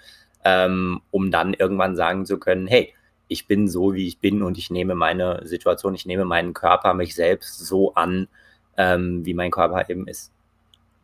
ähm, 0.44 1.02
um 1.10 1.30
dann 1.30 1.52
irgendwann 1.52 1.94
sagen 1.96 2.24
zu 2.24 2.38
können, 2.38 2.66
hey, 2.66 2.94
ich 3.28 3.46
bin 3.46 3.68
so, 3.68 3.94
wie 3.94 4.06
ich 4.06 4.18
bin 4.18 4.42
und 4.42 4.58
ich 4.58 4.70
nehme 4.70 4.94
meine 4.94 5.40
Situation, 5.44 5.94
ich 5.94 6.06
nehme 6.06 6.24
meinen 6.24 6.54
Körper, 6.54 6.94
mich 6.94 7.14
selbst 7.14 7.58
so 7.58 7.94
an, 7.94 8.28
ähm, 8.76 9.24
wie 9.24 9.34
mein 9.34 9.50
Körper 9.50 9.88
eben 9.90 10.06
ist. 10.06 10.32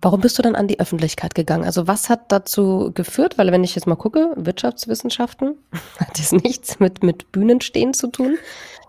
Warum 0.01 0.21
bist 0.21 0.37
du 0.37 0.43
dann 0.43 0.57
an 0.57 0.67
die 0.67 0.81
Öffentlichkeit 0.81 1.35
gegangen? 1.35 1.65
Also 1.65 1.87
was 1.87 2.11
hat 2.11 2.33
dazu 2.33 2.91
geführt? 2.93 3.39
Weil 3.39 3.53
wenn 3.53 3.63
ich 3.63 3.77
jetzt 3.77 3.87
mal 3.87 3.95
gucke, 3.95 4.33
Wirtschaftswissenschaften 4.37 5.57
hat 5.99 6.19
jetzt 6.19 6.33
nichts 6.33 6.81
mit, 6.81 7.03
mit 7.05 7.31
Bühnenstehen 7.31 7.95
zu 7.95 8.09
tun 8.09 8.37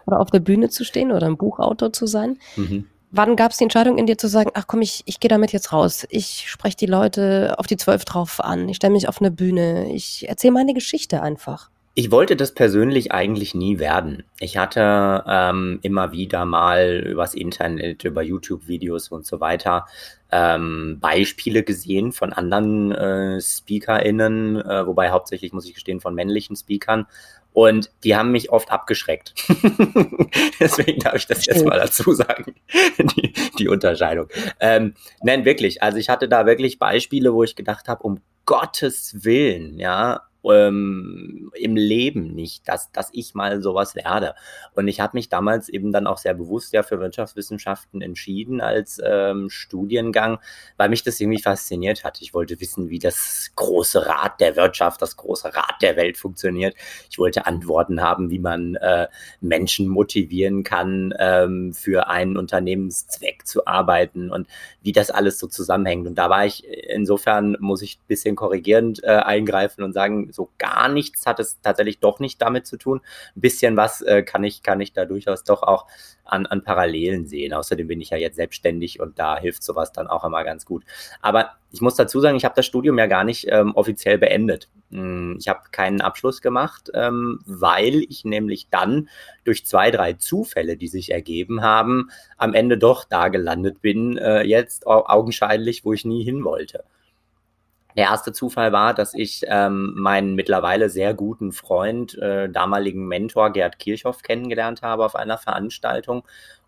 oder 0.06 0.20
auf 0.20 0.32
der 0.32 0.40
Bühne 0.40 0.70
zu 0.70 0.84
stehen 0.84 1.12
oder 1.12 1.28
ein 1.28 1.38
Buchautor 1.38 1.94
zu 1.94 2.08
sein. 2.08 2.40
Mhm. 2.56 2.88
Wann 3.12 3.36
gab 3.36 3.52
es 3.52 3.58
die 3.58 3.66
Entscheidung 3.66 4.00
in 4.00 4.08
dir 4.08 4.18
zu 4.18 4.28
sagen, 4.28 4.50
ach 4.56 4.66
komm, 4.66 4.82
ich, 4.82 5.04
ich 5.06 5.20
gehe 5.20 5.30
damit 5.30 5.54
jetzt 5.54 5.72
raus. 5.72 6.08
Ich 6.10 6.50
spreche 6.50 6.78
die 6.78 6.88
Leute 6.88 7.54
auf 7.60 7.68
die 7.68 7.78
Zwölf 7.78 8.06
drauf 8.06 8.44
an. 8.44 8.68
Ich 8.68 8.78
stelle 8.78 8.94
mich 8.94 9.08
auf 9.08 9.22
eine 9.22 9.30
Bühne. 9.30 9.94
Ich 9.94 10.28
erzähle 10.28 10.54
meine 10.54 10.74
Geschichte 10.74 11.22
einfach. 11.22 11.70
Ich 11.96 12.10
wollte 12.10 12.36
das 12.36 12.56
persönlich 12.56 13.12
eigentlich 13.12 13.54
nie 13.54 13.78
werden. 13.78 14.24
Ich 14.40 14.58
hatte 14.58 15.24
ähm, 15.28 15.78
immer 15.84 16.12
wieder 16.12 16.44
mal 16.44 17.04
übers 17.06 17.36
Internet, 17.36 18.04
über 18.04 18.24
YouTube-Videos 18.24 19.10
und 19.10 19.28
so 19.28 19.40
weiter 19.40 19.86
ähm, 20.32 20.98
Beispiele 21.00 21.62
gesehen 21.62 22.12
von 22.12 22.34
anderen 22.34 22.92
äh, 22.92 23.40
SpeakerInnen, 23.40 24.56
äh, 24.56 24.88
wobei 24.88 25.12
hauptsächlich, 25.12 25.54
muss 25.54 25.68
ich 25.68 25.76
gestehen, 25.76 26.02
von 26.02 26.16
männlichen 26.16 26.56
Speakern. 26.56 27.06
Und 27.52 27.92
die 28.04 28.16
haben 28.16 28.32
mich 28.32 28.50
oft 28.50 28.72
abgeschreckt. 28.72 29.36
Deswegen 30.60 31.00
darf 31.02 31.14
ich 31.14 31.28
das 31.28 31.46
jetzt 31.46 31.64
mal 31.64 31.78
dazu 31.78 32.12
sagen, 32.14 32.56
die, 32.98 33.34
die 33.60 33.68
Unterscheidung. 33.68 34.30
Ähm, 34.60 34.96
nein, 35.22 35.46
wirklich. 35.46 35.84
Also 35.84 36.00
ich 36.00 36.10
hatte 36.10 36.28
da 36.28 36.48
wirklich 36.48 36.80
Beispiele, 36.80 37.32
wo 37.32 37.44
ich 37.44 37.56
gedacht 37.56 37.88
habe, 37.88 38.02
um 38.02 38.20
Gottes 38.46 39.24
Willen, 39.24 39.78
ja, 39.78 40.24
ähm, 40.46 41.52
im 41.56 41.76
Leben 41.76 42.34
nicht, 42.34 42.68
dass, 42.68 42.92
dass 42.92 43.10
ich 43.14 43.34
mal 43.34 43.62
sowas 43.62 43.96
werde. 43.96 44.36
Und 44.74 44.88
ich 44.88 45.00
habe 45.00 45.18
mich 45.18 45.30
damals 45.30 45.70
eben 45.70 45.92
dann 45.92 46.08
auch 46.08 46.18
sehr 46.18 46.34
bewusst 46.34 46.74
ja 46.74 46.84
für 46.84 47.00
Wirtschaftswissenschaften 47.00 48.02
entschieden 48.02 48.62
als 48.62 49.02
ähm, 49.04 49.50
Studiengang, 49.50 50.40
weil 50.78 50.90
mich 50.90 51.04
das 51.04 51.20
irgendwie 51.20 51.42
fasziniert 51.42 52.04
hat. 52.04 52.22
Ich 52.22 52.34
wollte 52.34 52.60
wissen, 52.60 52.90
wie 52.90 53.00
das 53.00 53.52
große 53.56 54.06
Rad 54.06 54.40
der 54.40 54.56
Wirtschaft, 54.56 55.02
das 55.02 55.16
große 55.16 55.56
Rad 55.56 55.82
der 55.82 55.96
Welt 55.96 56.18
funktioniert. 56.18 56.76
Ich 57.10 57.20
wollte 57.20 57.46
Antworten 57.46 58.02
haben, 58.02 58.30
wie 58.30 58.40
man 58.40 58.76
äh, 58.76 59.08
Menschen 59.42 59.88
motivieren 59.88 60.64
kann, 60.64 61.14
ähm, 61.20 61.74
für 61.74 62.08
einen 62.08 62.38
Unternehmenszweck 62.38 63.48
zu 63.48 63.66
arbeiten 63.66 64.32
und 64.32 64.48
wie 64.82 64.92
das 64.92 65.12
alles 65.12 65.40
so 65.40 65.48
zusammenhängt. 65.48 66.08
Und 66.08 66.16
da 66.16 66.30
war 66.30 66.46
ich, 66.46 66.66
insofern 66.68 67.56
muss 67.60 67.82
ich 67.82 67.98
ein 67.98 68.08
bisschen 68.08 68.36
korrigierend 68.36 69.04
äh, 69.04 69.08
eingreifen 69.08 69.84
und 69.84 69.94
sagen, 69.94 70.33
so 70.34 70.52
gar 70.58 70.90
nichts 70.90 71.26
hat 71.26 71.40
es 71.40 71.62
tatsächlich 71.62 72.00
doch 72.00 72.20
nicht 72.20 72.42
damit 72.42 72.66
zu 72.68 72.78
tun. 72.78 73.02
Ein 73.36 73.42
bisschen 73.42 73.78
was 73.78 74.02
äh, 74.02 74.24
kann 74.24 74.44
ich, 74.44 74.64
kann 74.64 74.82
ich 74.82 74.94
da 74.94 75.06
durchaus 75.06 75.44
doch 75.44 75.64
auch 75.64 75.88
an, 76.26 76.46
an 76.46 76.64
Parallelen 76.64 77.26
sehen. 77.26 77.54
Außerdem 77.54 77.88
bin 77.88 78.02
ich 78.02 78.10
ja 78.10 78.18
jetzt 78.18 78.36
selbstständig 78.36 79.00
und 79.00 79.20
da 79.20 79.38
hilft 79.38 79.64
sowas 79.64 79.92
dann 79.92 80.08
auch 80.08 80.24
immer 80.24 80.44
ganz 80.44 80.66
gut. 80.66 80.84
Aber 81.22 81.52
ich 81.72 81.82
muss 81.82 81.96
dazu 81.96 82.20
sagen, 82.20 82.38
ich 82.38 82.46
habe 82.46 82.56
das 82.56 82.66
Studium 82.66 82.98
ja 82.98 83.08
gar 83.08 83.24
nicht 83.24 83.48
ähm, 83.50 83.76
offiziell 83.76 84.18
beendet. 84.18 84.70
Hm, 84.92 85.38
ich 85.40 85.48
habe 85.48 85.62
keinen 85.72 86.02
Abschluss 86.02 86.42
gemacht, 86.42 86.92
ähm, 86.94 87.40
weil 87.46 88.04
ich 88.10 88.26
nämlich 88.26 88.70
dann 88.70 89.10
durch 89.44 89.66
zwei, 89.66 89.92
drei 89.92 90.14
Zufälle, 90.14 90.78
die 90.78 90.88
sich 90.88 91.12
ergeben 91.12 91.62
haben, 91.62 92.10
am 92.38 92.54
Ende 92.54 92.78
doch 92.78 93.04
da 93.04 93.30
gelandet 93.30 93.82
bin, 93.82 94.18
äh, 94.18 94.44
jetzt 94.44 94.86
augenscheinlich, 94.88 95.84
wo 95.84 95.94
ich 95.94 96.06
nie 96.06 96.24
hin 96.24 96.44
wollte. 96.44 96.84
Der 97.96 98.06
erste 98.06 98.34
Zufall 98.34 98.72
war, 98.72 98.94
dass 98.94 99.14
ich 99.14 99.44
ähm, 99.48 99.94
meinen 99.96 100.36
mittlerweile 100.36 100.90
sehr 100.90 101.14
guten 101.14 101.52
Freund, 101.52 102.18
äh, 102.18 102.50
damaligen 102.50 103.08
Mentor 103.08 103.52
Gerd 103.52 103.80
Kirchhoff 103.80 104.24
kennengelernt 104.24 104.82
habe 104.82 105.06
auf 105.06 105.16
einer 105.16 105.38
Veranstaltung. 105.38 106.24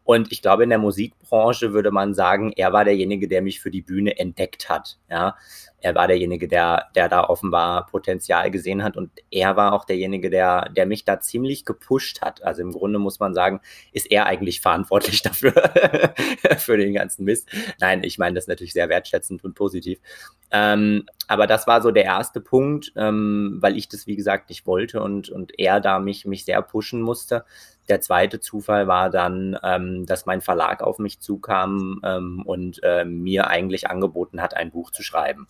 Und 0.05 0.31
ich 0.31 0.43
glaube, 0.43 0.63
in 0.63 0.69
der 0.69 0.77
Musikbranche 0.77 1.73
würde 1.73 1.89
man 1.89 2.13
sagen, 2.13 2.53
er 2.55 2.71
war 2.71 2.85
derjenige, 2.85 3.27
der 3.27 3.41
mich 3.41 3.59
für 3.59 3.71
die 3.71 3.81
Bühne 3.81 4.17
entdeckt 4.19 4.69
hat. 4.69 4.99
Ja, 5.09 5.35
er 5.81 5.95
war 5.95 6.07
derjenige, 6.07 6.47
der, 6.47 6.85
der 6.95 7.09
da 7.09 7.23
offenbar 7.23 7.87
Potenzial 7.87 8.49
gesehen 8.49 8.83
hat 8.83 8.97
und 8.97 9.11
er 9.29 9.55
war 9.55 9.73
auch 9.73 9.83
derjenige, 9.85 10.29
der, 10.29 10.69
der 10.69 10.85
mich 10.85 11.05
da 11.05 11.19
ziemlich 11.19 11.65
gepusht 11.65 12.21
hat. 12.21 12.43
Also 12.43 12.61
im 12.61 12.71
Grunde 12.71 12.99
muss 12.99 13.19
man 13.19 13.33
sagen, 13.33 13.61
ist 13.91 14.11
er 14.11 14.27
eigentlich 14.27 14.61
verantwortlich 14.61 15.21
dafür, 15.23 15.53
für 16.57 16.77
den 16.77 16.93
ganzen 16.93 17.25
Mist. 17.25 17.49
Nein, 17.79 18.03
ich 18.03 18.17
meine 18.19 18.35
das 18.35 18.47
natürlich 18.47 18.73
sehr 18.73 18.89
wertschätzend 18.89 19.43
und 19.43 19.55
positiv. 19.55 19.99
Ähm, 20.51 21.05
aber 21.27 21.47
das 21.47 21.65
war 21.67 21.81
so 21.81 21.91
der 21.91 22.05
erste 22.05 22.41
Punkt, 22.41 22.93
ähm, 22.95 23.57
weil 23.59 23.75
ich 23.77 23.89
das, 23.89 24.05
wie 24.07 24.15
gesagt, 24.15 24.49
nicht 24.49 24.67
wollte 24.67 25.01
und, 25.01 25.29
und 25.29 25.57
er 25.59 25.79
da 25.81 25.99
mich, 25.99 26.25
mich 26.25 26.45
sehr 26.45 26.61
pushen 26.61 27.01
musste. 27.01 27.43
Der 27.87 28.01
zweite 28.01 28.39
Zufall 28.39 28.87
war 28.87 29.09
dann, 29.09 29.57
ähm, 29.63 30.05
dass 30.05 30.25
mein 30.25 30.41
Verlag 30.41 30.81
auf 30.81 30.97
mich 30.97 31.19
zukam 31.19 32.01
ähm, 32.03 32.43
und 32.45 32.81
äh, 32.83 33.05
mir 33.05 33.47
eigentlich 33.47 33.89
angeboten 33.89 34.41
hat, 34.41 34.55
ein 34.55 34.71
Buch 34.71 34.91
zu 34.91 35.03
schreiben. 35.03 35.47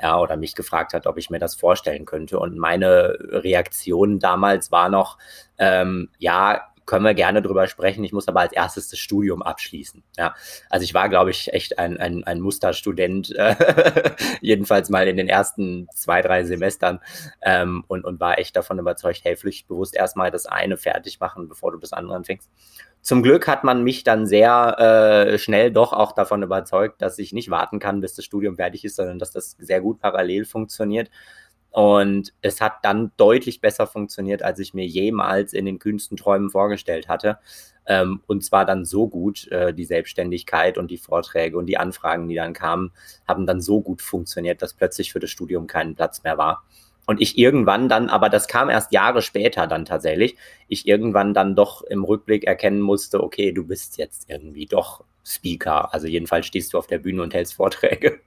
Ja, 0.00 0.18
oder 0.18 0.36
mich 0.36 0.54
gefragt 0.54 0.94
hat, 0.94 1.06
ob 1.06 1.18
ich 1.18 1.30
mir 1.30 1.38
das 1.38 1.54
vorstellen 1.54 2.06
könnte. 2.06 2.38
Und 2.38 2.56
meine 2.56 3.16
Reaktion 3.20 4.18
damals 4.18 4.72
war 4.72 4.88
noch, 4.88 5.18
ähm, 5.58 6.08
ja, 6.18 6.71
können 6.92 7.06
wir 7.06 7.14
gerne 7.14 7.40
drüber 7.40 7.68
sprechen. 7.68 8.04
Ich 8.04 8.12
muss 8.12 8.28
aber 8.28 8.40
als 8.40 8.52
erstes 8.52 8.90
das 8.90 8.98
Studium 8.98 9.40
abschließen. 9.40 10.02
Ja, 10.18 10.34
also 10.68 10.84
ich 10.84 10.92
war, 10.92 11.08
glaube 11.08 11.30
ich, 11.30 11.50
echt 11.50 11.78
ein, 11.78 11.96
ein, 11.96 12.22
ein 12.24 12.38
Musterstudent, 12.38 13.34
äh, 13.34 14.10
jedenfalls 14.42 14.90
mal 14.90 15.08
in 15.08 15.16
den 15.16 15.26
ersten 15.26 15.88
zwei, 15.94 16.20
drei 16.20 16.44
Semestern 16.44 17.00
ähm, 17.40 17.82
und, 17.88 18.04
und 18.04 18.20
war 18.20 18.38
echt 18.38 18.56
davon 18.56 18.78
überzeugt, 18.78 19.22
hey, 19.24 19.38
pflichtbewusst 19.38 19.96
erstmal 19.96 20.30
das 20.30 20.44
eine 20.44 20.76
fertig 20.76 21.18
machen, 21.18 21.48
bevor 21.48 21.72
du 21.72 21.78
das 21.78 21.94
andere 21.94 22.14
anfängst. 22.14 22.50
Zum 23.00 23.22
Glück 23.22 23.48
hat 23.48 23.64
man 23.64 23.82
mich 23.82 24.04
dann 24.04 24.26
sehr 24.26 24.78
äh, 24.78 25.38
schnell 25.38 25.72
doch 25.72 25.94
auch 25.94 26.12
davon 26.12 26.42
überzeugt, 26.42 27.00
dass 27.00 27.18
ich 27.18 27.32
nicht 27.32 27.50
warten 27.50 27.78
kann, 27.78 28.02
bis 28.02 28.16
das 28.16 28.26
Studium 28.26 28.56
fertig 28.56 28.84
ist, 28.84 28.96
sondern 28.96 29.18
dass 29.18 29.30
das 29.30 29.56
sehr 29.58 29.80
gut 29.80 29.98
parallel 29.98 30.44
funktioniert. 30.44 31.08
Und 31.72 32.34
es 32.42 32.60
hat 32.60 32.84
dann 32.84 33.12
deutlich 33.16 33.62
besser 33.62 33.86
funktioniert, 33.86 34.42
als 34.42 34.58
ich 34.58 34.74
mir 34.74 34.86
jemals 34.86 35.54
in 35.54 35.64
den 35.64 35.78
kühnsten 35.78 36.18
Träumen 36.18 36.50
vorgestellt 36.50 37.08
hatte. 37.08 37.38
Ähm, 37.86 38.20
und 38.26 38.44
zwar 38.44 38.66
dann 38.66 38.84
so 38.84 39.08
gut, 39.08 39.48
äh, 39.48 39.72
die 39.72 39.86
Selbstständigkeit 39.86 40.76
und 40.76 40.90
die 40.90 40.98
Vorträge 40.98 41.56
und 41.56 41.66
die 41.66 41.78
Anfragen, 41.78 42.28
die 42.28 42.34
dann 42.34 42.52
kamen, 42.52 42.92
haben 43.26 43.46
dann 43.46 43.62
so 43.62 43.80
gut 43.80 44.02
funktioniert, 44.02 44.60
dass 44.60 44.74
plötzlich 44.74 45.12
für 45.12 45.18
das 45.18 45.30
Studium 45.30 45.66
kein 45.66 45.94
Platz 45.94 46.22
mehr 46.22 46.36
war. 46.36 46.62
Und 47.06 47.22
ich 47.22 47.38
irgendwann 47.38 47.88
dann, 47.88 48.10
aber 48.10 48.28
das 48.28 48.48
kam 48.48 48.68
erst 48.68 48.92
Jahre 48.92 49.22
später 49.22 49.66
dann 49.66 49.86
tatsächlich, 49.86 50.36
ich 50.68 50.86
irgendwann 50.86 51.32
dann 51.32 51.56
doch 51.56 51.82
im 51.82 52.04
Rückblick 52.04 52.44
erkennen 52.44 52.80
musste, 52.80 53.22
okay, 53.22 53.50
du 53.50 53.66
bist 53.66 53.96
jetzt 53.96 54.28
irgendwie 54.28 54.66
doch 54.66 55.04
Speaker. 55.24 55.92
Also 55.92 56.06
jedenfalls 56.06 56.46
stehst 56.46 56.74
du 56.74 56.78
auf 56.78 56.86
der 56.86 56.98
Bühne 56.98 57.22
und 57.22 57.32
hältst 57.32 57.54
Vorträge. 57.54 58.20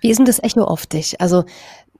Wie 0.00 0.10
ist 0.10 0.18
denn 0.18 0.26
das 0.26 0.42
Echo 0.42 0.64
auf 0.64 0.86
dich? 0.86 1.20
Also 1.20 1.44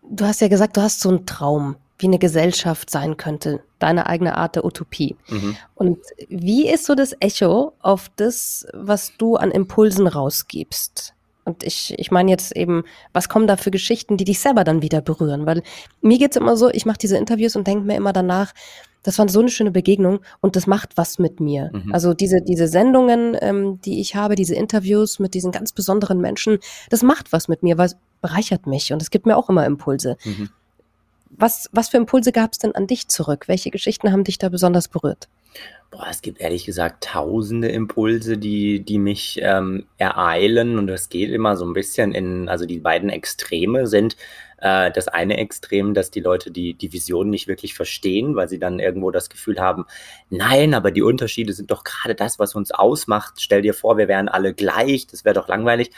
du 0.03 0.25
hast 0.25 0.41
ja 0.41 0.49
gesagt, 0.49 0.77
du 0.77 0.83
hast 0.83 1.01
so 1.01 1.09
einen 1.09 1.27
Traum, 1.27 1.77
wie 1.99 2.07
eine 2.07 2.19
Gesellschaft 2.19 2.91
sein 2.91 3.17
könnte, 3.17 3.63
deine 3.79 4.07
eigene 4.07 4.37
Art 4.37 4.57
der 4.57 4.65
Utopie. 4.65 5.17
Mhm. 5.29 5.57
Und 5.75 5.99
wie 6.29 6.69
ist 6.69 6.87
so 6.87 6.95
das 6.95 7.15
Echo 7.21 7.75
auf 7.81 8.11
das, 8.17 8.67
was 8.73 9.17
du 9.19 9.37
an 9.37 9.51
Impulsen 9.51 10.07
rausgibst? 10.07 11.15
Und 11.51 11.65
ich, 11.65 11.95
ich 11.99 12.13
meine 12.13 12.31
jetzt 12.31 12.57
eben, 12.57 12.85
was 13.13 13.29
kommen 13.29 13.49
da 13.49 13.57
für 13.57 13.73
Geschichten, 13.73 14.17
die 14.17 14.25
dich 14.25 14.39
selber 14.39 14.63
dann 14.63 14.83
wieder 14.83 15.01
berühren? 15.01 15.47
Weil 15.47 15.63
mir 16.01 16.19
geht's 16.19 16.37
immer 16.37 16.57
so, 16.57 16.71
ich 16.71 16.87
mache 16.87 16.99
diese 16.99 17.19
Interviews 17.19 17.57
und 17.57 17.67
denke 17.67 17.85
mir 17.85 17.97
immer 17.97 18.13
danach, 18.13 18.53
das 19.03 19.19
war 19.19 19.29
so 19.29 19.41
eine 19.41 19.49
schöne 19.49 19.73
Begegnung 19.73 20.21
und 20.41 20.55
das 20.55 20.67
macht 20.67 20.97
was 20.97 21.19
mit 21.19 21.41
mir. 21.41 21.71
Mhm. 21.73 21.93
Also 21.93 22.15
diese, 22.15 22.41
diese 22.41 22.69
Sendungen, 22.69 23.37
ähm, 23.41 23.81
die 23.81 24.01
ich 24.01 24.15
habe, 24.15 24.37
diese 24.37 24.55
Interviews 24.55 25.19
mit 25.19 25.35
diesen 25.35 25.51
ganz 25.51 25.73
besonderen 25.73 26.21
Menschen, 26.21 26.59
das 26.89 27.03
macht 27.03 27.33
was 27.33 27.49
mit 27.49 27.63
mir, 27.63 27.79
weil 27.79 27.87
es 27.87 27.97
bereichert 28.21 28.67
mich 28.67 28.93
und 28.93 29.03
es 29.03 29.11
gibt 29.11 29.27
mir 29.27 29.37
auch 29.37 29.49
immer 29.49 29.67
Impulse. 29.67 30.17
Mhm. 30.25 30.51
Was, 31.31 31.69
was 31.73 31.89
für 31.89 31.97
Impulse 31.97 32.33
gab 32.33 32.53
es 32.53 32.59
denn 32.59 32.75
an 32.75 32.87
dich 32.87 33.09
zurück? 33.09 33.49
Welche 33.49 33.71
Geschichten 33.71 34.13
haben 34.13 34.25
dich 34.25 34.39
da 34.39 34.49
besonders 34.49 34.89
berührt? 34.89 35.29
Boah, 35.91 36.07
es 36.09 36.23
gibt 36.23 36.41
ehrlich 36.41 36.67
gesagt 36.67 37.03
tausende 37.03 37.69
Impulse, 37.69 38.39
die, 38.39 38.81
die 38.81 38.99
mich 38.99 39.41
ähm, 39.43 39.87
ereilen 39.99 40.79
und 40.79 40.87
das 40.87 41.09
geht 41.09 41.31
immer 41.31 41.57
so 41.57 41.65
ein 41.65 41.73
bisschen 41.73 42.13
in, 42.13 42.49
also 42.49 42.65
die 42.65 42.79
beiden 42.79 43.11
Extreme 43.11 43.89
sind 43.89 44.17
äh, 44.59 44.93
das 44.93 45.09
eine 45.09 45.39
Extrem, 45.39 45.93
dass 45.93 46.13
die 46.13 46.21
Leute 46.21 46.53
die, 46.53 46.75
die 46.75 46.93
Vision 46.93 47.29
nicht 47.29 47.49
wirklich 47.49 47.75
verstehen, 47.75 48.37
weil 48.37 48.49
sie 48.49 48.61
dann 48.61 48.79
irgendwo 48.79 49.11
das 49.11 49.31
Gefühl 49.31 49.59
haben, 49.59 49.87
nein, 50.29 50.75
aber 50.75 50.93
die 50.93 51.03
Unterschiede 51.03 51.53
sind 51.53 51.73
doch 51.73 51.83
gerade 51.83 52.15
das, 52.15 52.39
was 52.39 52.55
uns 52.55 52.71
ausmacht. 52.71 53.41
Stell 53.41 53.63
dir 53.63 53.75
vor, 53.75 53.99
wir 53.99 54.07
wären 54.07 54.29
alle 54.29 54.55
gleich, 54.55 55.09
das 55.09 55.25
wäre 55.25 55.35
doch 55.35 55.49
langweilig 55.49 55.91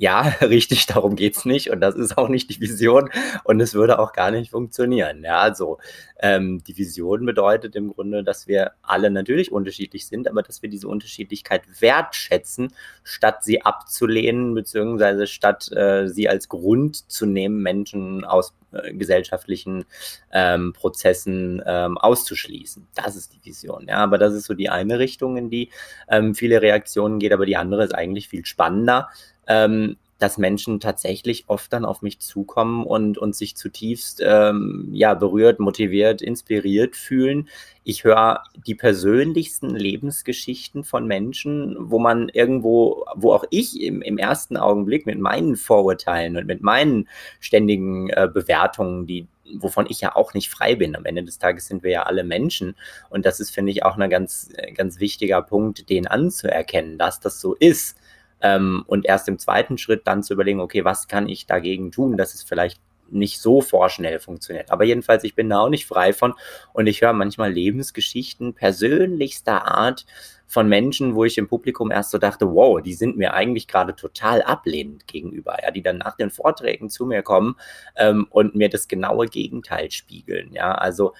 ja, 0.00 0.22
richtig, 0.40 0.86
darum 0.86 1.14
geht's 1.14 1.44
nicht 1.44 1.70
und 1.70 1.80
das 1.82 1.94
ist 1.94 2.16
auch 2.16 2.28
nicht 2.28 2.48
die 2.48 2.58
Vision 2.58 3.10
und 3.44 3.60
es 3.60 3.74
würde 3.74 3.98
auch 3.98 4.14
gar 4.14 4.30
nicht 4.30 4.50
funktionieren. 4.50 5.22
Ja, 5.24 5.40
also 5.40 5.78
ähm, 6.22 6.62
die 6.64 6.76
Vision 6.76 7.24
bedeutet 7.24 7.76
im 7.76 7.92
Grunde, 7.92 8.22
dass 8.22 8.46
wir 8.46 8.72
alle 8.82 9.10
natürlich 9.10 9.50
unterschiedlich 9.52 10.06
sind, 10.06 10.28
aber 10.28 10.42
dass 10.42 10.62
wir 10.62 10.68
diese 10.68 10.88
Unterschiedlichkeit 10.88 11.62
wertschätzen, 11.80 12.72
statt 13.02 13.42
sie 13.42 13.62
abzulehnen, 13.62 14.54
beziehungsweise 14.54 15.26
statt 15.26 15.70
äh, 15.72 16.08
sie 16.08 16.28
als 16.28 16.48
Grund 16.48 17.10
zu 17.10 17.26
nehmen, 17.26 17.62
Menschen 17.62 18.24
aus 18.24 18.54
äh, 18.72 18.92
gesellschaftlichen 18.92 19.84
ähm, 20.32 20.72
Prozessen 20.72 21.62
ähm, 21.66 21.98
auszuschließen. 21.98 22.86
Das 22.94 23.16
ist 23.16 23.32
die 23.32 23.44
Vision. 23.44 23.86
Ja, 23.88 23.98
aber 23.98 24.18
das 24.18 24.34
ist 24.34 24.44
so 24.44 24.54
die 24.54 24.68
eine 24.68 24.98
Richtung, 24.98 25.36
in 25.36 25.50
die 25.50 25.70
ähm, 26.08 26.34
viele 26.34 26.62
Reaktionen 26.62 27.18
geht, 27.18 27.32
aber 27.32 27.46
die 27.46 27.56
andere 27.56 27.84
ist 27.84 27.94
eigentlich 27.94 28.28
viel 28.28 28.44
spannender 28.44 29.08
ähm, 29.46 29.96
dass 30.20 30.36
Menschen 30.36 30.80
tatsächlich 30.80 31.44
oft 31.48 31.72
dann 31.72 31.86
auf 31.86 32.02
mich 32.02 32.20
zukommen 32.20 32.84
und, 32.84 33.16
und 33.16 33.34
sich 33.34 33.56
zutiefst 33.56 34.22
ähm, 34.22 34.90
ja, 34.92 35.14
berührt, 35.14 35.58
motiviert, 35.60 36.20
inspiriert 36.20 36.94
fühlen. 36.94 37.48
Ich 37.84 38.04
höre 38.04 38.44
die 38.66 38.74
persönlichsten 38.74 39.70
Lebensgeschichten 39.70 40.84
von 40.84 41.06
Menschen, 41.06 41.74
wo 41.78 41.98
man 41.98 42.28
irgendwo, 42.28 43.06
wo 43.16 43.32
auch 43.32 43.44
ich 43.48 43.80
im, 43.80 44.02
im 44.02 44.18
ersten 44.18 44.58
Augenblick 44.58 45.06
mit 45.06 45.18
meinen 45.18 45.56
Vorurteilen 45.56 46.36
und 46.36 46.46
mit 46.46 46.62
meinen 46.62 47.08
ständigen 47.40 48.10
äh, 48.10 48.28
Bewertungen, 48.32 49.06
die 49.06 49.26
wovon 49.58 49.86
ich 49.88 50.00
ja 50.00 50.14
auch 50.14 50.34
nicht 50.34 50.48
frei 50.48 50.76
bin. 50.76 50.94
Am 50.94 51.04
Ende 51.04 51.24
des 51.24 51.38
Tages 51.38 51.66
sind 51.66 51.82
wir 51.82 51.90
ja 51.90 52.02
alle 52.04 52.22
Menschen. 52.22 52.76
Und 53.08 53.26
das 53.26 53.40
ist, 53.40 53.50
finde 53.50 53.72
ich, 53.72 53.84
auch 53.84 53.96
ein 53.96 54.10
ganz, 54.10 54.50
ganz 54.74 55.00
wichtiger 55.00 55.42
Punkt, 55.42 55.88
den 55.90 56.06
anzuerkennen, 56.06 56.98
dass 56.98 57.18
das 57.18 57.40
so 57.40 57.54
ist. 57.54 57.96
Ähm, 58.42 58.84
und 58.86 59.06
erst 59.06 59.28
im 59.28 59.38
zweiten 59.38 59.78
Schritt 59.78 60.06
dann 60.06 60.22
zu 60.22 60.34
überlegen, 60.34 60.60
okay, 60.60 60.84
was 60.84 61.08
kann 61.08 61.28
ich 61.28 61.46
dagegen 61.46 61.92
tun, 61.92 62.16
dass 62.16 62.34
es 62.34 62.42
vielleicht 62.42 62.80
nicht 63.10 63.40
so 63.40 63.60
vorschnell 63.60 64.20
funktioniert. 64.20 64.70
Aber 64.70 64.84
jedenfalls, 64.84 65.24
ich 65.24 65.34
bin 65.34 65.48
da 65.48 65.60
auch 65.60 65.68
nicht 65.68 65.86
frei 65.86 66.12
von 66.12 66.34
und 66.72 66.86
ich 66.86 67.02
höre 67.02 67.12
manchmal 67.12 67.52
Lebensgeschichten 67.52 68.54
persönlichster 68.54 69.66
Art 69.66 70.06
von 70.50 70.68
Menschen, 70.68 71.14
wo 71.14 71.24
ich 71.24 71.38
im 71.38 71.46
Publikum 71.46 71.92
erst 71.92 72.10
so 72.10 72.18
dachte, 72.18 72.52
wow, 72.52 72.82
die 72.82 72.94
sind 72.94 73.16
mir 73.16 73.34
eigentlich 73.34 73.68
gerade 73.68 73.94
total 73.94 74.42
ablehnend 74.42 75.06
gegenüber, 75.06 75.56
ja, 75.62 75.70
die 75.70 75.80
dann 75.80 75.98
nach 75.98 76.16
den 76.16 76.30
Vorträgen 76.30 76.90
zu 76.90 77.06
mir 77.06 77.22
kommen 77.22 77.54
ähm, 77.96 78.26
und 78.30 78.56
mir 78.56 78.68
das 78.68 78.88
genaue 78.88 79.26
Gegenteil 79.26 79.92
spiegeln, 79.92 80.52
ja, 80.52 80.74
also 80.74 81.14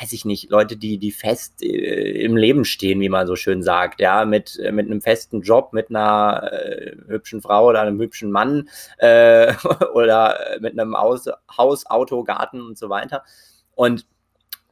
weiß 0.00 0.12
ich 0.14 0.24
nicht, 0.24 0.50
Leute, 0.50 0.76
die, 0.76 0.98
die 0.98 1.12
fest 1.12 1.62
äh, 1.62 2.24
im 2.24 2.36
Leben 2.36 2.64
stehen, 2.64 3.00
wie 3.00 3.08
man 3.08 3.28
so 3.28 3.36
schön 3.36 3.62
sagt, 3.62 4.00
ja, 4.00 4.24
mit, 4.24 4.58
äh, 4.58 4.72
mit 4.72 4.86
einem 4.86 5.00
festen 5.00 5.42
Job, 5.42 5.72
mit 5.72 5.90
einer 5.90 6.50
äh, 6.50 6.96
hübschen 7.06 7.40
Frau 7.40 7.68
oder 7.68 7.82
einem 7.82 8.00
hübschen 8.00 8.32
Mann 8.32 8.68
äh, 8.98 9.54
oder 9.94 10.38
mit 10.60 10.76
einem 10.76 10.96
Haus, 10.96 11.26
Haus, 11.56 11.86
Auto, 11.86 12.24
Garten 12.24 12.62
und 12.62 12.78
so 12.78 12.88
weiter. 12.88 13.22
Und 13.74 14.06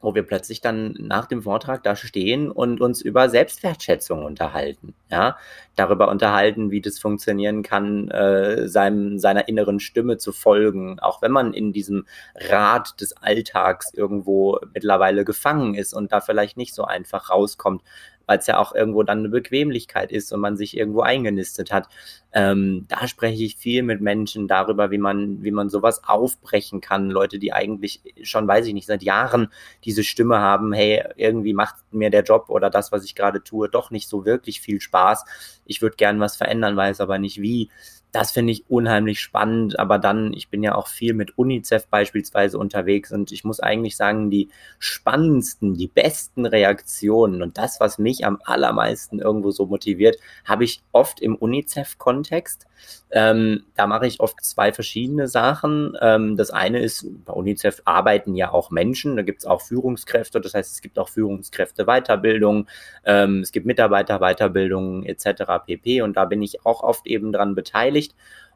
wo 0.01 0.15
wir 0.15 0.23
plötzlich 0.23 0.61
dann 0.61 0.95
nach 0.99 1.25
dem 1.25 1.43
Vortrag 1.43 1.83
da 1.83 1.95
stehen 1.95 2.51
und 2.51 2.81
uns 2.81 3.01
über 3.01 3.29
Selbstwertschätzung 3.29 4.25
unterhalten, 4.25 4.93
ja, 5.09 5.37
darüber 5.75 6.09
unterhalten, 6.09 6.71
wie 6.71 6.81
das 6.81 6.99
funktionieren 6.99 7.63
kann, 7.63 8.09
äh, 8.09 8.67
seinem, 8.67 9.19
seiner 9.19 9.47
inneren 9.47 9.79
Stimme 9.79 10.17
zu 10.17 10.31
folgen, 10.31 10.99
auch 10.99 11.21
wenn 11.21 11.31
man 11.31 11.53
in 11.53 11.73
diesem 11.73 12.05
Rad 12.35 12.99
des 12.99 13.15
Alltags 13.17 13.93
irgendwo 13.93 14.59
mittlerweile 14.73 15.25
gefangen 15.25 15.75
ist 15.75 15.93
und 15.93 16.11
da 16.11 16.21
vielleicht 16.21 16.57
nicht 16.57 16.73
so 16.73 16.83
einfach 16.83 17.29
rauskommt, 17.29 17.83
weil 18.31 18.39
es 18.39 18.47
ja 18.47 18.57
auch 18.59 18.73
irgendwo 18.73 19.03
dann 19.03 19.19
eine 19.19 19.27
Bequemlichkeit 19.27 20.09
ist 20.09 20.31
und 20.31 20.39
man 20.39 20.55
sich 20.55 20.77
irgendwo 20.77 21.01
eingenistet 21.01 21.69
hat. 21.69 21.89
Ähm, 22.31 22.85
da 22.87 23.05
spreche 23.05 23.43
ich 23.43 23.57
viel 23.57 23.83
mit 23.83 23.99
Menschen 23.99 24.47
darüber, 24.47 24.89
wie 24.89 24.99
man, 24.99 25.43
wie 25.43 25.51
man 25.51 25.67
sowas 25.67 26.05
aufbrechen 26.05 26.79
kann. 26.79 27.09
Leute, 27.09 27.39
die 27.39 27.51
eigentlich 27.51 28.01
schon, 28.23 28.47
weiß 28.47 28.67
ich 28.67 28.73
nicht, 28.73 28.87
seit 28.87 29.03
Jahren 29.03 29.49
diese 29.83 30.05
Stimme 30.05 30.39
haben, 30.39 30.71
hey, 30.71 31.03
irgendwie 31.17 31.53
macht 31.53 31.75
mir 31.91 32.09
der 32.09 32.23
Job 32.23 32.45
oder 32.47 32.69
das, 32.69 32.93
was 32.93 33.03
ich 33.03 33.15
gerade 33.15 33.43
tue, 33.43 33.67
doch 33.67 33.91
nicht 33.91 34.07
so 34.07 34.23
wirklich 34.23 34.61
viel 34.61 34.79
Spaß. 34.79 35.25
Ich 35.65 35.81
würde 35.81 35.97
gern 35.97 36.21
was 36.21 36.37
verändern, 36.37 36.77
weiß 36.77 37.01
aber 37.01 37.19
nicht 37.19 37.41
wie 37.41 37.69
das 38.11 38.31
finde 38.31 38.51
ich 38.51 38.69
unheimlich 38.69 39.19
spannend. 39.19 39.79
Aber 39.79 39.97
dann, 39.97 40.33
ich 40.33 40.49
bin 40.49 40.63
ja 40.63 40.75
auch 40.75 40.87
viel 40.87 41.13
mit 41.13 41.37
UNICEF 41.37 41.87
beispielsweise 41.87 42.57
unterwegs 42.57 43.11
und 43.11 43.31
ich 43.31 43.43
muss 43.43 43.59
eigentlich 43.59 43.95
sagen, 43.95 44.29
die 44.29 44.49
spannendsten, 44.79 45.75
die 45.75 45.87
besten 45.87 46.45
Reaktionen 46.45 47.41
und 47.41 47.57
das, 47.57 47.79
was 47.79 47.97
mich 47.97 48.25
am 48.25 48.39
allermeisten 48.43 49.19
irgendwo 49.19 49.51
so 49.51 49.65
motiviert, 49.65 50.17
habe 50.45 50.63
ich 50.63 50.81
oft 50.91 51.21
im 51.21 51.35
UNICEF-Kontext. 51.35 52.67
Ähm, 53.11 53.65
da 53.75 53.87
mache 53.87 54.07
ich 54.07 54.21
oft 54.21 54.43
zwei 54.43 54.71
verschiedene 54.71 55.27
Sachen. 55.27 55.97
Ähm, 56.01 56.37
das 56.37 56.49
eine 56.51 56.79
ist, 56.79 57.05
bei 57.25 57.33
UNICEF 57.33 57.81
arbeiten 57.83 58.35
ja 58.35 58.51
auch 58.51 58.71
Menschen, 58.71 59.17
da 59.17 59.21
gibt 59.21 59.39
es 59.39 59.45
auch 59.45 59.61
Führungskräfte, 59.61 60.39
das 60.39 60.53
heißt, 60.53 60.71
es 60.71 60.81
gibt 60.81 60.97
auch 60.97 61.09
Führungskräfte 61.09 61.85
Weiterbildung, 61.85 62.67
ähm, 63.03 63.41
es 63.41 63.51
gibt 63.51 63.65
Mitarbeiter 63.65 64.19
Weiterbildung 64.19 65.03
etc. 65.03 65.43
pp. 65.65 66.01
Und 66.01 66.15
da 66.15 66.25
bin 66.25 66.41
ich 66.41 66.65
auch 66.65 66.83
oft 66.83 67.05
eben 67.05 67.33
dran 67.33 67.53
beteiligt. 67.53 68.00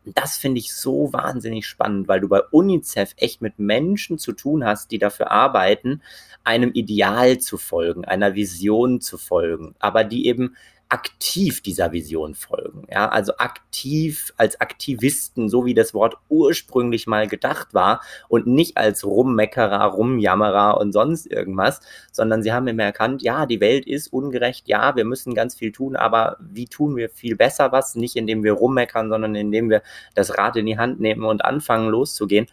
Und 0.05 0.17
das 0.17 0.37
finde 0.37 0.59
ich 0.59 0.73
so 0.73 1.11
wahnsinnig 1.13 1.65
spannend, 1.65 2.07
weil 2.07 2.21
du 2.21 2.29
bei 2.29 2.41
UNICEF 2.51 3.13
echt 3.17 3.41
mit 3.41 3.57
Menschen 3.57 4.19
zu 4.19 4.33
tun 4.33 4.63
hast, 4.63 4.91
die 4.91 4.99
dafür 4.99 5.31
arbeiten, 5.31 6.01
einem 6.43 6.71
Ideal 6.73 7.39
zu 7.39 7.57
folgen, 7.57 8.05
einer 8.05 8.35
Vision 8.35 9.01
zu 9.01 9.17
folgen, 9.17 9.75
aber 9.79 10.03
die 10.03 10.27
eben 10.27 10.55
aktiv 10.89 11.61
dieser 11.61 11.91
Vision 11.91 12.35
folgen. 12.35 12.87
Ja, 12.91 13.09
also 13.09 13.37
aktiv 13.37 14.33
als 14.37 14.61
Aktivisten, 14.61 15.49
so 15.49 15.65
wie 15.65 15.73
das 15.73 15.93
Wort 15.93 16.15
ursprünglich 16.29 17.07
mal 17.07 17.27
gedacht 17.27 17.73
war 17.73 18.01
und 18.29 18.45
nicht 18.45 18.77
als 18.77 19.03
Rummeckerer, 19.03 19.83
Rumjammerer 19.85 20.77
und 20.77 20.91
sonst 20.91 21.25
irgendwas, 21.25 21.81
sondern 22.11 22.43
sie 22.43 22.53
haben 22.53 22.67
immer 22.67 22.83
erkannt, 22.83 23.23
ja, 23.23 23.45
die 23.45 23.61
Welt 23.61 23.87
ist 23.87 24.13
ungerecht, 24.13 24.67
ja, 24.67 24.95
wir 24.95 25.05
müssen 25.05 25.33
ganz 25.33 25.55
viel 25.55 25.71
tun, 25.71 25.95
aber 25.95 26.37
wie 26.39 26.65
tun 26.65 26.95
wir 26.95 27.09
viel 27.09 27.35
besser 27.35 27.71
was? 27.71 27.95
Nicht 27.95 28.15
indem 28.15 28.43
wir 28.43 28.53
rummeckern, 28.53 29.09
sondern 29.09 29.33
indem 29.35 29.69
wir 29.69 29.81
das 30.13 30.37
Rad 30.37 30.55
in 30.55 30.67
die 30.67 30.77
Hand 30.77 30.99
nehmen 30.99 31.25
und 31.25 31.43
anfangen 31.43 31.89
loszugehen. 31.89 32.47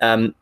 Ähm, 0.00 0.34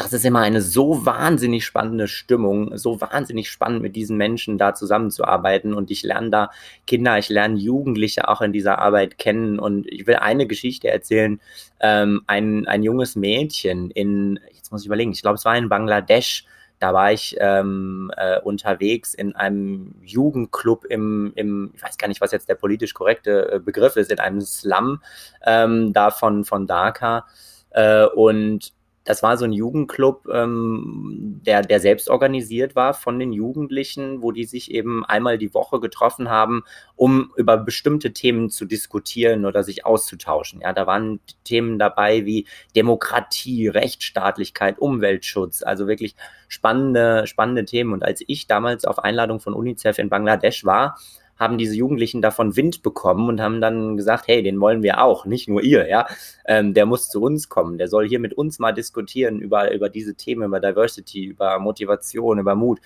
das 0.00 0.14
ist 0.14 0.24
immer 0.24 0.40
eine 0.40 0.62
so 0.62 1.04
wahnsinnig 1.04 1.66
spannende 1.66 2.08
Stimmung, 2.08 2.76
so 2.78 3.02
wahnsinnig 3.02 3.50
spannend 3.50 3.82
mit 3.82 3.96
diesen 3.96 4.16
Menschen 4.16 4.56
da 4.56 4.74
zusammenzuarbeiten. 4.74 5.74
Und 5.74 5.90
ich 5.90 6.02
lerne 6.02 6.30
da 6.30 6.50
Kinder, 6.86 7.18
ich 7.18 7.28
lerne 7.28 7.58
Jugendliche 7.58 8.26
auch 8.28 8.40
in 8.40 8.54
dieser 8.54 8.78
Arbeit 8.78 9.18
kennen. 9.18 9.58
Und 9.58 9.86
ich 9.86 10.06
will 10.06 10.16
eine 10.16 10.46
Geschichte 10.46 10.88
erzählen, 10.88 11.38
ähm, 11.80 12.22
ein, 12.26 12.66
ein 12.66 12.82
junges 12.82 13.14
Mädchen 13.14 13.90
in, 13.90 14.40
jetzt 14.54 14.72
muss 14.72 14.80
ich 14.80 14.86
überlegen, 14.86 15.12
ich 15.12 15.20
glaube 15.20 15.36
es 15.36 15.44
war 15.44 15.56
in 15.56 15.68
Bangladesch, 15.68 16.46
da 16.78 16.94
war 16.94 17.12
ich 17.12 17.36
ähm, 17.38 18.10
äh, 18.16 18.40
unterwegs 18.40 19.12
in 19.12 19.36
einem 19.36 19.96
Jugendclub 20.02 20.86
im, 20.86 21.30
im, 21.34 21.72
ich 21.74 21.82
weiß 21.82 21.98
gar 21.98 22.08
nicht, 22.08 22.22
was 22.22 22.32
jetzt 22.32 22.48
der 22.48 22.54
politisch 22.54 22.94
korrekte 22.94 23.52
äh, 23.52 23.58
Begriff 23.58 23.96
ist, 23.96 24.10
in 24.10 24.18
einem 24.18 24.40
Slum 24.40 25.02
ähm, 25.44 25.92
da 25.92 26.10
von, 26.10 26.46
von 26.46 26.66
Dhaka. 26.66 27.26
Äh, 27.68 28.06
und 28.06 28.72
das 29.04 29.22
war 29.22 29.38
so 29.38 29.46
ein 29.46 29.52
Jugendclub, 29.52 30.28
ähm, 30.30 31.40
der, 31.44 31.62
der 31.62 31.80
selbst 31.80 32.10
organisiert 32.10 32.76
war 32.76 32.92
von 32.92 33.18
den 33.18 33.32
Jugendlichen, 33.32 34.22
wo 34.22 34.30
die 34.30 34.44
sich 34.44 34.70
eben 34.70 35.04
einmal 35.06 35.38
die 35.38 35.54
Woche 35.54 35.80
getroffen 35.80 36.28
haben, 36.28 36.64
um 36.96 37.32
über 37.36 37.56
bestimmte 37.56 38.12
Themen 38.12 38.50
zu 38.50 38.66
diskutieren 38.66 39.46
oder 39.46 39.62
sich 39.62 39.86
auszutauschen. 39.86 40.60
Ja, 40.60 40.74
da 40.74 40.86
waren 40.86 41.20
Themen 41.44 41.78
dabei 41.78 42.26
wie 42.26 42.46
Demokratie, 42.76 43.68
Rechtsstaatlichkeit, 43.68 44.78
Umweltschutz, 44.78 45.62
also 45.62 45.86
wirklich 45.86 46.14
spannende, 46.48 47.26
spannende 47.26 47.64
Themen. 47.64 47.94
Und 47.94 48.04
als 48.04 48.22
ich 48.26 48.48
damals 48.48 48.84
auf 48.84 48.98
Einladung 48.98 49.40
von 49.40 49.54
UNICEF 49.54 49.98
in 49.98 50.10
Bangladesch 50.10 50.64
war, 50.66 50.98
haben 51.40 51.56
diese 51.58 51.74
Jugendlichen 51.74 52.20
davon 52.20 52.54
Wind 52.54 52.82
bekommen 52.82 53.28
und 53.28 53.40
haben 53.40 53.60
dann 53.62 53.96
gesagt, 53.96 54.28
hey, 54.28 54.42
den 54.42 54.60
wollen 54.60 54.82
wir 54.82 55.02
auch, 55.02 55.24
nicht 55.24 55.48
nur 55.48 55.62
ihr, 55.62 55.88
ja. 55.88 56.06
Ähm, 56.44 56.74
der 56.74 56.84
muss 56.84 57.08
zu 57.08 57.22
uns 57.22 57.48
kommen, 57.48 57.78
der 57.78 57.88
soll 57.88 58.06
hier 58.06 58.20
mit 58.20 58.34
uns 58.34 58.58
mal 58.58 58.72
diskutieren 58.72 59.40
über, 59.40 59.72
über 59.72 59.88
diese 59.88 60.14
Themen, 60.14 60.44
über 60.44 60.60
Diversity, 60.60 61.24
über 61.24 61.58
Motivation, 61.58 62.38
über 62.38 62.54
Mut. 62.54 62.78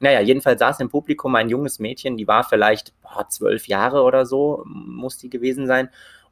Naja, 0.00 0.20
jedenfalls 0.20 0.58
saß 0.58 0.80
im 0.80 0.88
Publikum 0.88 1.34
ein 1.36 1.50
junges 1.50 1.78
Mädchen, 1.78 2.16
die 2.16 2.26
war 2.26 2.42
vielleicht 2.42 2.92
boah, 3.02 3.28
zwölf 3.28 3.68
Jahre 3.68 4.02
oder 4.02 4.26
so, 4.26 4.64
muss 4.66 5.18
die 5.18 5.30
gewesen 5.30 5.66
sein. 5.66 5.88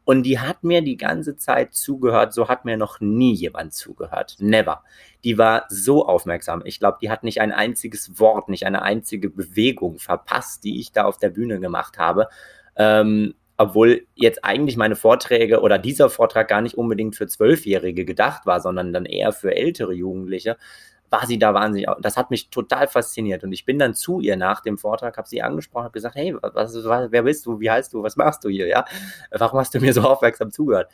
Und 0.09 0.23
die 0.23 0.39
hat 0.39 0.65
mir 0.65 0.81
die 0.81 0.97
ganze 0.97 1.37
Zeit 1.37 1.75
zugehört, 1.75 2.33
so 2.33 2.49
hat 2.49 2.65
mir 2.65 2.79
noch 2.79 2.99
nie 2.99 3.35
jemand 3.35 3.75
zugehört. 3.75 4.37
Never. 4.39 4.83
Die 5.23 5.37
war 5.37 5.67
so 5.69 6.07
aufmerksam. 6.07 6.63
Ich 6.65 6.79
glaube, 6.79 6.97
die 7.03 7.11
hat 7.11 7.25
nicht 7.25 7.43
ein 7.43 7.53
einziges 7.53 8.19
Wort, 8.19 8.49
nicht 8.49 8.65
eine 8.65 8.81
einzige 8.81 9.29
Bewegung 9.29 9.99
verpasst, 9.99 10.65
die 10.65 10.81
ich 10.81 10.93
da 10.93 11.05
auf 11.05 11.19
der 11.19 11.29
Bühne 11.29 11.61
gemacht 11.61 11.99
habe. 11.99 12.29
Ähm, 12.75 13.35
obwohl 13.59 14.07
jetzt 14.15 14.47
eigentlich 14.47 14.79
meine 14.79 14.97
Vorträge 14.97 15.61
oder 15.61 15.77
dieser 15.77 16.09
Vortrag 16.09 16.49
gar 16.49 16.63
nicht 16.63 16.79
unbedingt 16.79 17.15
für 17.15 17.27
Zwölfjährige 17.27 18.07
gedacht 18.07 18.47
war, 18.47 18.61
sondern 18.61 18.95
dann 18.95 19.05
eher 19.05 19.35
für 19.35 19.55
ältere 19.55 19.93
Jugendliche 19.93 20.57
war 21.11 21.27
sie 21.27 21.39
da 21.39 21.55
wahnsinnig, 21.55 21.89
das 22.01 22.17
hat 22.17 22.31
mich 22.31 22.51
total 22.51 22.89
fasziniert 22.89 23.45
und 23.45 23.53
ich 23.53 23.65
bin 23.65 23.79
dann 23.79 23.95
zu 23.95 24.21
ihr 24.21 24.37
nach 24.37 24.61
dem 24.61 24.79
Vortrag, 24.79 25.17
habe 25.17 25.29
sie 25.29 25.43
angesprochen, 25.43 25.85
habe 25.85 25.93
gesagt, 25.93 26.17
hey, 26.17 26.35
was, 26.41 26.75
was, 26.85 27.11
wer 27.11 27.23
bist 27.23 27.47
du, 27.47 27.61
wie 27.61 27.71
heißt 27.71 27.93
du, 27.93 28.03
was 28.03 28.17
machst 28.17 28.45
du 28.45 28.49
hier, 28.49 28.67
ja, 28.67 28.85
warum 29.31 29.59
hast 29.61 29.75
du 29.75 29.81
mir 29.81 29.93
so 29.93 30.03
aufmerksam 30.03 30.51
zugehört? 30.51 30.91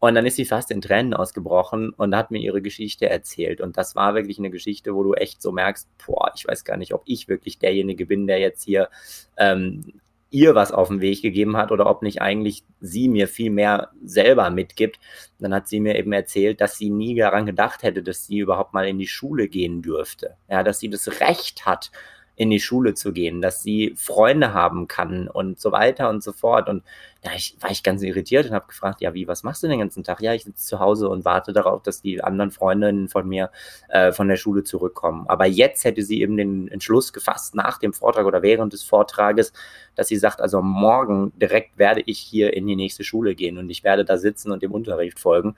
Und 0.00 0.16
dann 0.16 0.26
ist 0.26 0.36
sie 0.36 0.44
fast 0.44 0.70
in 0.70 0.82
Tränen 0.82 1.14
ausgebrochen 1.14 1.90
und 1.90 2.14
hat 2.14 2.30
mir 2.30 2.38
ihre 2.38 2.60
Geschichte 2.60 3.08
erzählt. 3.08 3.62
Und 3.62 3.78
das 3.78 3.96
war 3.96 4.14
wirklich 4.14 4.38
eine 4.38 4.50
Geschichte, 4.50 4.94
wo 4.94 5.02
du 5.02 5.14
echt 5.14 5.40
so 5.40 5.50
merkst, 5.50 5.88
boah, 6.04 6.30
ich 6.34 6.46
weiß 6.46 6.64
gar 6.64 6.76
nicht, 6.76 6.92
ob 6.92 7.00
ich 7.06 7.26
wirklich 7.26 7.58
derjenige 7.58 8.04
bin, 8.04 8.26
der 8.26 8.38
jetzt 8.38 8.64
hier 8.64 8.90
ähm, 9.38 9.94
ihr 10.34 10.56
was 10.56 10.72
auf 10.72 10.88
den 10.88 11.00
Weg 11.00 11.22
gegeben 11.22 11.56
hat 11.56 11.70
oder 11.70 11.86
ob 11.86 12.02
nicht 12.02 12.20
eigentlich 12.20 12.64
sie 12.80 13.08
mir 13.08 13.28
viel 13.28 13.50
mehr 13.50 13.90
selber 14.04 14.50
mitgibt. 14.50 14.98
Dann 15.38 15.54
hat 15.54 15.68
sie 15.68 15.78
mir 15.78 15.96
eben 15.96 16.12
erzählt, 16.12 16.60
dass 16.60 16.76
sie 16.76 16.90
nie 16.90 17.14
daran 17.14 17.46
gedacht 17.46 17.84
hätte, 17.84 18.02
dass 18.02 18.26
sie 18.26 18.38
überhaupt 18.38 18.74
mal 18.74 18.88
in 18.88 18.98
die 18.98 19.06
Schule 19.06 19.48
gehen 19.48 19.80
dürfte. 19.80 20.36
Ja, 20.50 20.64
dass 20.64 20.80
sie 20.80 20.90
das 20.90 21.20
Recht 21.20 21.66
hat, 21.66 21.92
in 22.36 22.50
die 22.50 22.60
Schule 22.60 22.94
zu 22.94 23.12
gehen, 23.12 23.40
dass 23.40 23.62
sie 23.62 23.94
Freunde 23.96 24.52
haben 24.52 24.88
kann 24.88 25.28
und 25.28 25.60
so 25.60 25.70
weiter 25.70 26.08
und 26.08 26.22
so 26.22 26.32
fort. 26.32 26.68
Und 26.68 26.82
da 27.22 27.30
ich, 27.34 27.56
war 27.60 27.70
ich 27.70 27.82
ganz 27.82 28.02
irritiert 28.02 28.46
und 28.46 28.52
habe 28.52 28.66
gefragt, 28.66 29.00
ja, 29.00 29.14
wie, 29.14 29.28
was 29.28 29.44
machst 29.44 29.62
du 29.62 29.68
den 29.68 29.78
ganzen 29.78 30.02
Tag? 30.02 30.20
Ja, 30.20 30.34
ich 30.34 30.44
sitze 30.44 30.66
zu 30.66 30.80
Hause 30.80 31.08
und 31.08 31.24
warte 31.24 31.52
darauf, 31.52 31.82
dass 31.82 32.02
die 32.02 32.22
anderen 32.22 32.50
Freundinnen 32.50 33.08
von 33.08 33.28
mir 33.28 33.50
äh, 33.88 34.12
von 34.12 34.28
der 34.28 34.36
Schule 34.36 34.64
zurückkommen. 34.64 35.26
Aber 35.28 35.46
jetzt 35.46 35.84
hätte 35.84 36.02
sie 36.02 36.20
eben 36.20 36.36
den 36.36 36.68
Entschluss 36.68 37.12
gefasst, 37.12 37.54
nach 37.54 37.78
dem 37.78 37.92
Vortrag 37.92 38.26
oder 38.26 38.42
während 38.42 38.72
des 38.72 38.82
Vortrages, 38.82 39.52
dass 39.94 40.08
sie 40.08 40.16
sagt, 40.16 40.40
also 40.40 40.60
morgen 40.60 41.32
direkt 41.38 41.78
werde 41.78 42.02
ich 42.04 42.18
hier 42.18 42.52
in 42.52 42.66
die 42.66 42.76
nächste 42.76 43.04
Schule 43.04 43.34
gehen 43.34 43.58
und 43.58 43.70
ich 43.70 43.84
werde 43.84 44.04
da 44.04 44.18
sitzen 44.18 44.50
und 44.50 44.62
dem 44.62 44.72
Unterricht 44.72 45.20
folgen. 45.20 45.54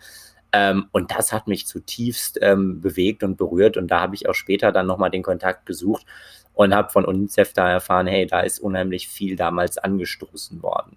Ähm, 0.52 0.86
und 0.92 1.10
das 1.10 1.32
hat 1.32 1.48
mich 1.48 1.66
zutiefst 1.66 2.38
ähm, 2.42 2.80
bewegt 2.80 3.22
und 3.22 3.36
berührt. 3.36 3.76
Und 3.76 3.88
da 3.88 4.00
habe 4.00 4.14
ich 4.14 4.28
auch 4.28 4.34
später 4.34 4.72
dann 4.72 4.86
nochmal 4.86 5.10
den 5.10 5.22
Kontakt 5.22 5.66
gesucht 5.66 6.06
und 6.56 6.74
habe 6.74 6.90
von 6.90 7.04
UNICEF 7.04 7.52
da 7.52 7.70
erfahren, 7.70 8.06
hey, 8.06 8.26
da 8.26 8.40
ist 8.40 8.58
unheimlich 8.58 9.08
viel 9.08 9.36
damals 9.36 9.76
angestoßen 9.76 10.62
worden. 10.62 10.96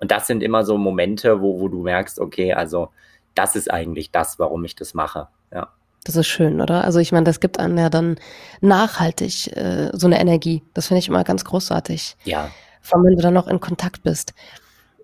Und 0.00 0.10
das 0.10 0.26
sind 0.26 0.42
immer 0.42 0.64
so 0.64 0.76
Momente, 0.76 1.40
wo, 1.40 1.60
wo 1.60 1.68
du 1.68 1.82
merkst, 1.82 2.18
okay, 2.18 2.52
also 2.52 2.90
das 3.34 3.54
ist 3.54 3.70
eigentlich 3.70 4.10
das, 4.10 4.40
warum 4.40 4.64
ich 4.64 4.74
das 4.74 4.94
mache. 4.94 5.28
Ja. 5.52 5.68
Das 6.04 6.16
ist 6.16 6.26
schön, 6.26 6.60
oder? 6.60 6.84
Also 6.84 6.98
ich 6.98 7.12
meine, 7.12 7.24
das 7.24 7.38
gibt 7.38 7.60
einem 7.60 7.78
ja 7.78 7.90
dann 7.90 8.18
nachhaltig 8.60 9.56
äh, 9.56 9.90
so 9.92 10.08
eine 10.08 10.20
Energie. 10.20 10.62
Das 10.74 10.88
finde 10.88 10.98
ich 10.98 11.08
immer 11.08 11.22
ganz 11.22 11.44
großartig. 11.44 12.16
Ja. 12.24 12.50
Vor 12.82 12.98
allem, 12.98 13.06
wenn 13.06 13.16
du 13.16 13.22
dann 13.22 13.34
noch 13.34 13.46
in 13.46 13.60
Kontakt 13.60 14.02
bist. 14.02 14.34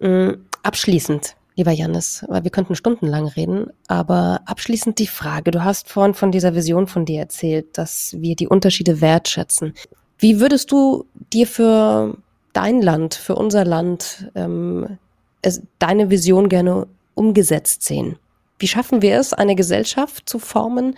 Mhm. 0.01 0.47
Abschließend, 0.65 1.37
lieber 1.57 1.71
Janis, 1.71 2.25
weil 2.29 2.45
wir 2.45 2.51
könnten 2.51 2.75
stundenlang 2.75 3.27
reden, 3.27 3.69
aber 3.87 4.41
abschließend 4.47 4.99
die 4.99 5.07
Frage, 5.07 5.51
du 5.51 5.63
hast 5.63 5.89
vorhin 5.89 6.15
von 6.15 6.33
dieser 6.33 6.55
Vision 6.55 6.87
von 6.87 7.05
dir 7.05 7.21
erzählt, 7.21 7.79
dass 7.79 8.17
wir 8.19 8.35
die 8.37 8.49
Unterschiede 8.49 9.01
wertschätzen. 9.01 9.75
Wie 10.19 10.41
würdest 10.41 10.73
du 10.73 11.07
dir 11.33 11.47
für 11.47 12.17
dein 12.53 12.83
Land, 12.83 13.15
für 13.15 13.37
unser 13.37 13.65
Land, 13.65 14.31
ähm, 14.35 14.99
es, 15.43 15.63
deine 15.79 16.11
Vision 16.11 16.49
gerne 16.49 16.87
umgesetzt 17.15 17.83
sehen? 17.83 18.17
Wie 18.59 18.69
schaffen 18.69 19.03
wir 19.03 19.19
es, 19.19 19.33
eine 19.33 19.55
Gesellschaft 19.55 20.29
zu 20.29 20.39
formen, 20.39 20.97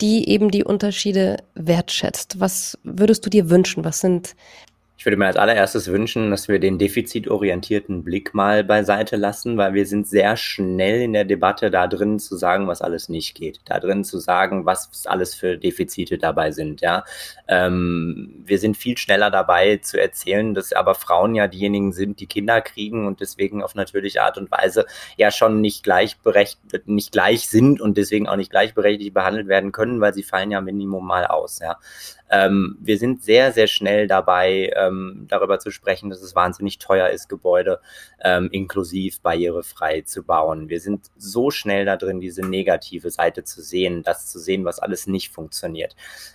die 0.00 0.28
eben 0.28 0.50
die 0.50 0.64
Unterschiede 0.64 1.38
wertschätzt? 1.54 2.40
Was 2.40 2.78
würdest 2.82 3.24
du 3.26 3.30
dir 3.30 3.50
wünschen? 3.50 3.84
Was 3.84 4.00
sind 4.00 4.34
ich 5.02 5.06
würde 5.06 5.16
mir 5.16 5.26
als 5.26 5.36
allererstes 5.36 5.88
wünschen, 5.88 6.30
dass 6.30 6.46
wir 6.46 6.60
den 6.60 6.78
defizitorientierten 6.78 8.04
Blick 8.04 8.34
mal 8.34 8.62
beiseite 8.62 9.16
lassen, 9.16 9.56
weil 9.56 9.74
wir 9.74 9.84
sind 9.84 10.06
sehr 10.06 10.36
schnell 10.36 11.02
in 11.02 11.12
der 11.12 11.24
Debatte 11.24 11.72
da 11.72 11.88
drin 11.88 12.20
zu 12.20 12.36
sagen, 12.36 12.68
was 12.68 12.82
alles 12.82 13.08
nicht 13.08 13.34
geht, 13.34 13.62
da 13.64 13.80
drin 13.80 14.04
zu 14.04 14.20
sagen, 14.20 14.64
was 14.64 15.04
alles 15.08 15.34
für 15.34 15.58
Defizite 15.58 16.18
dabei 16.18 16.52
sind. 16.52 16.82
Ja, 16.82 17.02
ähm, 17.48 18.44
wir 18.44 18.60
sind 18.60 18.76
viel 18.76 18.96
schneller 18.96 19.32
dabei 19.32 19.78
zu 19.78 20.00
erzählen, 20.00 20.54
dass 20.54 20.72
aber 20.72 20.94
Frauen 20.94 21.34
ja 21.34 21.48
diejenigen 21.48 21.92
sind, 21.92 22.20
die 22.20 22.28
Kinder 22.28 22.60
kriegen 22.60 23.08
und 23.08 23.20
deswegen 23.20 23.60
auf 23.60 23.74
natürliche 23.74 24.22
Art 24.22 24.38
und 24.38 24.52
Weise 24.52 24.86
ja 25.16 25.32
schon 25.32 25.60
nicht 25.60 25.82
gleichberechtigt, 25.82 26.86
nicht 26.86 27.10
gleich 27.10 27.48
sind 27.48 27.80
und 27.80 27.98
deswegen 27.98 28.28
auch 28.28 28.36
nicht 28.36 28.52
gleichberechtigt 28.52 29.14
behandelt 29.14 29.48
werden 29.48 29.72
können, 29.72 30.00
weil 30.00 30.14
sie 30.14 30.22
fallen 30.22 30.52
ja 30.52 30.60
minimum 30.60 31.04
mal 31.04 31.26
aus. 31.26 31.58
Ja, 31.58 31.80
ähm, 32.32 32.78
wir 32.80 32.96
sind 32.96 33.22
sehr, 33.22 33.52
sehr 33.52 33.66
schnell 33.66 34.06
dabei, 34.06 34.72
ähm, 34.74 35.26
darüber 35.28 35.58
zu 35.58 35.70
sprechen, 35.70 36.08
dass 36.08 36.22
es 36.22 36.34
wahnsinnig 36.34 36.78
teuer 36.78 37.10
ist, 37.10 37.28
Gebäude 37.28 37.80
ähm, 38.24 38.48
inklusiv 38.50 39.20
barrierefrei 39.20 40.00
zu 40.00 40.22
bauen. 40.22 40.70
Wir 40.70 40.80
sind 40.80 41.10
so 41.18 41.50
schnell 41.50 41.84
da 41.84 41.98
drin, 41.98 42.20
diese 42.20 42.40
negative 42.40 43.10
Seite 43.10 43.44
zu 43.44 43.60
sehen, 43.60 44.02
das 44.02 44.30
zu 44.30 44.38
sehen, 44.38 44.64
was 44.64 44.78
alles 44.78 45.06
nicht 45.06 45.28
funktioniert. 45.28 45.94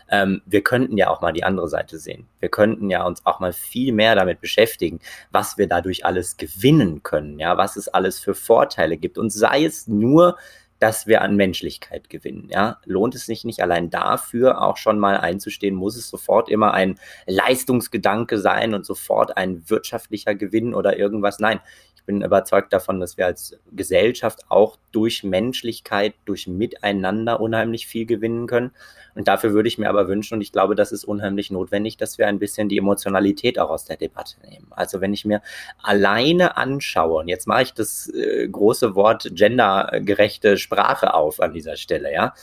Ähm, 0.09 0.43
wir 0.45 0.61
könnten 0.61 0.97
ja 0.97 1.09
auch 1.09 1.21
mal 1.21 1.33
die 1.33 1.43
andere 1.43 1.67
Seite 1.67 1.97
sehen. 1.97 2.27
Wir 2.39 2.49
könnten 2.49 2.91
ja 2.91 3.03
uns 3.03 3.25
auch 3.25 3.39
mal 3.39 3.51
viel 3.51 3.91
mehr 3.91 4.13
damit 4.13 4.39
beschäftigen, 4.39 4.99
was 5.31 5.57
wir 5.57 5.67
dadurch 5.67 6.05
alles 6.05 6.37
gewinnen 6.37 7.01
können, 7.01 7.39
ja, 7.39 7.57
was 7.57 7.75
es 7.75 7.87
alles 7.87 8.19
für 8.19 8.35
Vorteile 8.35 8.97
gibt. 8.97 9.17
Und 9.17 9.31
sei 9.31 9.65
es 9.65 9.87
nur, 9.87 10.37
dass 10.79 11.07
wir 11.07 11.21
an 11.21 11.35
Menschlichkeit 11.35 12.09
gewinnen. 12.09 12.49
Ja, 12.51 12.79
lohnt 12.85 13.15
es 13.15 13.25
sich 13.25 13.45
nicht 13.45 13.61
allein 13.61 13.89
dafür 13.89 14.61
auch 14.61 14.77
schon 14.77 14.99
mal 14.99 15.17
einzustehen? 15.17 15.75
Muss 15.75 15.95
es 15.95 16.09
sofort 16.09 16.49
immer 16.49 16.73
ein 16.73 16.99
Leistungsgedanke 17.25 18.37
sein 18.37 18.73
und 18.73 18.85
sofort 18.85 19.37
ein 19.37 19.69
wirtschaftlicher 19.69 20.35
Gewinn 20.35 20.73
oder 20.73 20.97
irgendwas? 20.97 21.39
Nein, 21.39 21.59
bin 22.07 22.23
überzeugt 22.23 22.73
davon, 22.73 22.99
dass 22.99 23.17
wir 23.17 23.27
als 23.27 23.55
Gesellschaft 23.71 24.45
auch 24.49 24.77
durch 24.91 25.23
Menschlichkeit, 25.23 26.15
durch 26.25 26.47
Miteinander 26.47 27.39
unheimlich 27.39 27.85
viel 27.85 28.07
gewinnen 28.07 28.47
können. 28.47 28.71
Und 29.13 29.27
dafür 29.27 29.53
würde 29.53 29.67
ich 29.67 29.77
mir 29.77 29.89
aber 29.89 30.07
wünschen, 30.07 30.35
und 30.35 30.41
ich 30.41 30.51
glaube, 30.51 30.73
das 30.73 30.91
ist 30.91 31.03
unheimlich 31.03 31.51
notwendig, 31.51 31.97
dass 31.97 32.17
wir 32.17 32.27
ein 32.27 32.39
bisschen 32.39 32.69
die 32.69 32.77
Emotionalität 32.77 33.59
auch 33.59 33.69
aus 33.69 33.85
der 33.85 33.97
Debatte 33.97 34.35
nehmen. 34.47 34.67
Also 34.71 35.01
wenn 35.01 35.13
ich 35.13 35.25
mir 35.25 35.41
alleine 35.83 36.57
anschaue, 36.57 37.21
und 37.21 37.27
jetzt 37.27 37.47
mache 37.47 37.63
ich 37.63 37.73
das 37.73 38.07
äh, 38.09 38.47
große 38.47 38.95
Wort 38.95 39.29
gendergerechte 39.31 40.57
Sprache 40.57 41.13
auf 41.13 41.39
an 41.41 41.53
dieser 41.53 41.75
Stelle, 41.75 42.11
ja, 42.13 42.33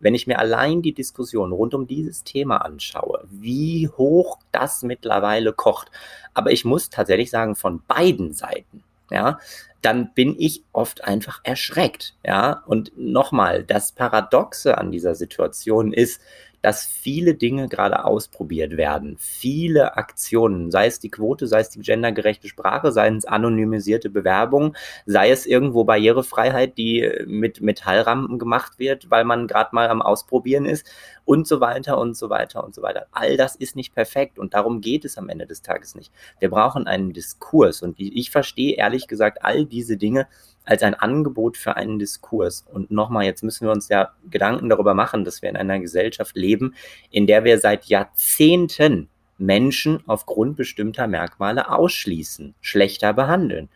wenn 0.00 0.14
ich 0.14 0.26
mir 0.26 0.38
allein 0.38 0.82
die 0.82 0.92
Diskussion 0.92 1.52
rund 1.52 1.72
um 1.72 1.86
dieses 1.86 2.24
Thema 2.24 2.58
anschaue, 2.58 3.24
wie 3.30 3.88
hoch 3.88 4.38
das 4.52 4.82
mittlerweile 4.82 5.52
kocht, 5.54 5.90
aber 6.34 6.52
ich 6.52 6.64
muss 6.64 6.90
tatsächlich 6.90 7.30
sagen, 7.30 7.56
von 7.56 7.80
beiden 7.86 8.32
Seiten, 8.32 8.82
ja, 9.10 9.38
dann 9.82 10.14
bin 10.14 10.34
ich 10.38 10.64
oft 10.72 11.04
einfach 11.04 11.40
erschreckt. 11.44 12.16
Ja, 12.24 12.62
und 12.66 12.92
nochmal, 12.96 13.64
das 13.64 13.92
Paradoxe 13.92 14.78
an 14.78 14.90
dieser 14.90 15.14
Situation 15.14 15.92
ist, 15.92 16.20
dass 16.64 16.86
viele 16.86 17.34
Dinge 17.34 17.68
gerade 17.68 18.06
ausprobiert 18.06 18.78
werden. 18.78 19.16
Viele 19.18 19.98
Aktionen, 19.98 20.70
sei 20.70 20.86
es 20.86 20.98
die 20.98 21.10
Quote, 21.10 21.46
sei 21.46 21.60
es 21.60 21.68
die 21.68 21.80
gendergerechte 21.80 22.48
Sprache, 22.48 22.90
sei 22.90 23.08
es 23.08 23.26
anonymisierte 23.26 24.08
Bewerbungen, 24.08 24.74
sei 25.04 25.30
es 25.30 25.44
irgendwo 25.44 25.84
Barrierefreiheit, 25.84 26.78
die 26.78 27.06
mit 27.26 27.60
Metallrampen 27.60 28.38
gemacht 28.38 28.78
wird, 28.78 29.10
weil 29.10 29.24
man 29.24 29.46
gerade 29.46 29.74
mal 29.74 29.90
am 29.90 30.00
Ausprobieren 30.00 30.64
ist 30.64 30.90
und 31.26 31.46
so 31.46 31.60
weiter 31.60 31.98
und 31.98 32.16
so 32.16 32.30
weiter 32.30 32.64
und 32.64 32.74
so 32.74 32.80
weiter. 32.80 33.08
All 33.12 33.36
das 33.36 33.56
ist 33.56 33.76
nicht 33.76 33.94
perfekt 33.94 34.38
und 34.38 34.54
darum 34.54 34.80
geht 34.80 35.04
es 35.04 35.18
am 35.18 35.28
Ende 35.28 35.46
des 35.46 35.60
Tages 35.60 35.94
nicht. 35.94 36.12
Wir 36.38 36.48
brauchen 36.48 36.86
einen 36.86 37.12
Diskurs 37.12 37.82
und 37.82 38.00
ich 38.00 38.30
verstehe 38.30 38.76
ehrlich 38.76 39.06
gesagt 39.06 39.44
all 39.44 39.66
diese 39.66 39.98
Dinge 39.98 40.28
als 40.64 40.82
ein 40.82 40.94
Angebot 40.94 41.56
für 41.56 41.76
einen 41.76 41.98
Diskurs. 41.98 42.64
Und 42.72 42.90
nochmal, 42.90 43.24
jetzt 43.24 43.42
müssen 43.42 43.66
wir 43.66 43.72
uns 43.72 43.88
ja 43.88 44.12
Gedanken 44.30 44.68
darüber 44.68 44.94
machen, 44.94 45.24
dass 45.24 45.42
wir 45.42 45.50
in 45.50 45.56
einer 45.56 45.78
Gesellschaft 45.78 46.36
leben, 46.36 46.74
in 47.10 47.26
der 47.26 47.44
wir 47.44 47.58
seit 47.58 47.84
Jahrzehnten 47.86 49.08
Menschen 49.38 50.02
aufgrund 50.06 50.56
bestimmter 50.56 51.06
Merkmale 51.06 51.70
ausschließen, 51.70 52.54
schlechter 52.60 53.12
behandeln. 53.12 53.68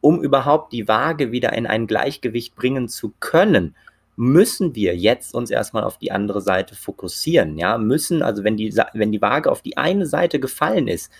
Um 0.00 0.22
überhaupt 0.22 0.72
die 0.72 0.86
Waage 0.86 1.32
wieder 1.32 1.52
in 1.54 1.66
ein 1.66 1.86
Gleichgewicht 1.86 2.54
bringen 2.54 2.88
zu 2.88 3.14
können, 3.20 3.74
müssen 4.16 4.74
wir 4.74 4.96
jetzt 4.96 5.34
uns 5.34 5.50
erstmal 5.50 5.84
auf 5.84 5.98
die 5.98 6.12
andere 6.12 6.40
Seite 6.40 6.74
fokussieren. 6.74 7.58
Ja, 7.58 7.78
müssen, 7.78 8.22
also 8.22 8.44
wenn 8.44 8.56
die, 8.56 8.74
wenn 8.92 9.12
die 9.12 9.22
Waage 9.22 9.50
auf 9.50 9.62
die 9.62 9.76
eine 9.76 10.06
Seite 10.06 10.38
gefallen 10.40 10.88
ist, 10.88 11.10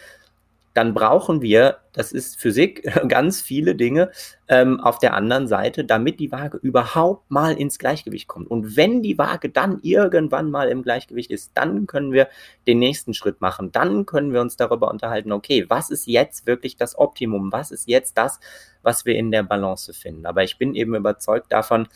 dann 0.75 0.93
brauchen 0.93 1.41
wir, 1.41 1.79
das 1.93 2.13
ist 2.13 2.39
Physik, 2.39 2.83
ganz 3.09 3.41
viele 3.41 3.75
Dinge 3.77 4.11
ähm, 4.49 4.81
auf 4.81 4.99
der 4.99 5.15
anderen 5.15 5.47
Seite, 5.47 5.85
damit 5.85 6.21
die 6.21 6.33
Waage 6.33 6.59
überhaupt 6.59 7.31
mal 7.31 7.57
ins 7.57 7.79
Gleichgewicht 7.79 8.27
kommt. 8.29 8.51
Und 8.51 8.77
wenn 8.77 9.03
die 9.03 9.17
Waage 9.17 9.49
dann 9.49 9.79
irgendwann 9.83 10.51
mal 10.51 10.69
im 10.69 10.83
Gleichgewicht 10.83 11.31
ist, 11.31 11.53
dann 11.55 11.87
können 11.87 12.13
wir 12.13 12.29
den 12.67 12.81
nächsten 12.81 13.15
Schritt 13.15 13.41
machen. 13.41 13.73
Dann 13.73 14.05
können 14.05 14.33
wir 14.33 14.41
uns 14.41 14.57
darüber 14.57 14.91
unterhalten, 14.91 15.33
okay, 15.33 15.65
was 15.69 15.91
ist 15.91 16.07
jetzt 16.07 16.47
wirklich 16.47 16.77
das 16.77 16.99
Optimum? 16.99 17.53
Was 17.53 17.71
ist 17.71 17.89
jetzt 17.89 18.19
das, 18.19 18.41
was 18.83 19.07
wir 19.07 19.15
in 19.15 19.31
der 19.31 19.45
Balance 19.45 19.95
finden? 19.95 20.27
Aber 20.27 20.43
ich 20.43 20.59
bin 20.59 20.75
eben 20.75 20.95
überzeugt 20.95 21.53
davon, 21.53 21.89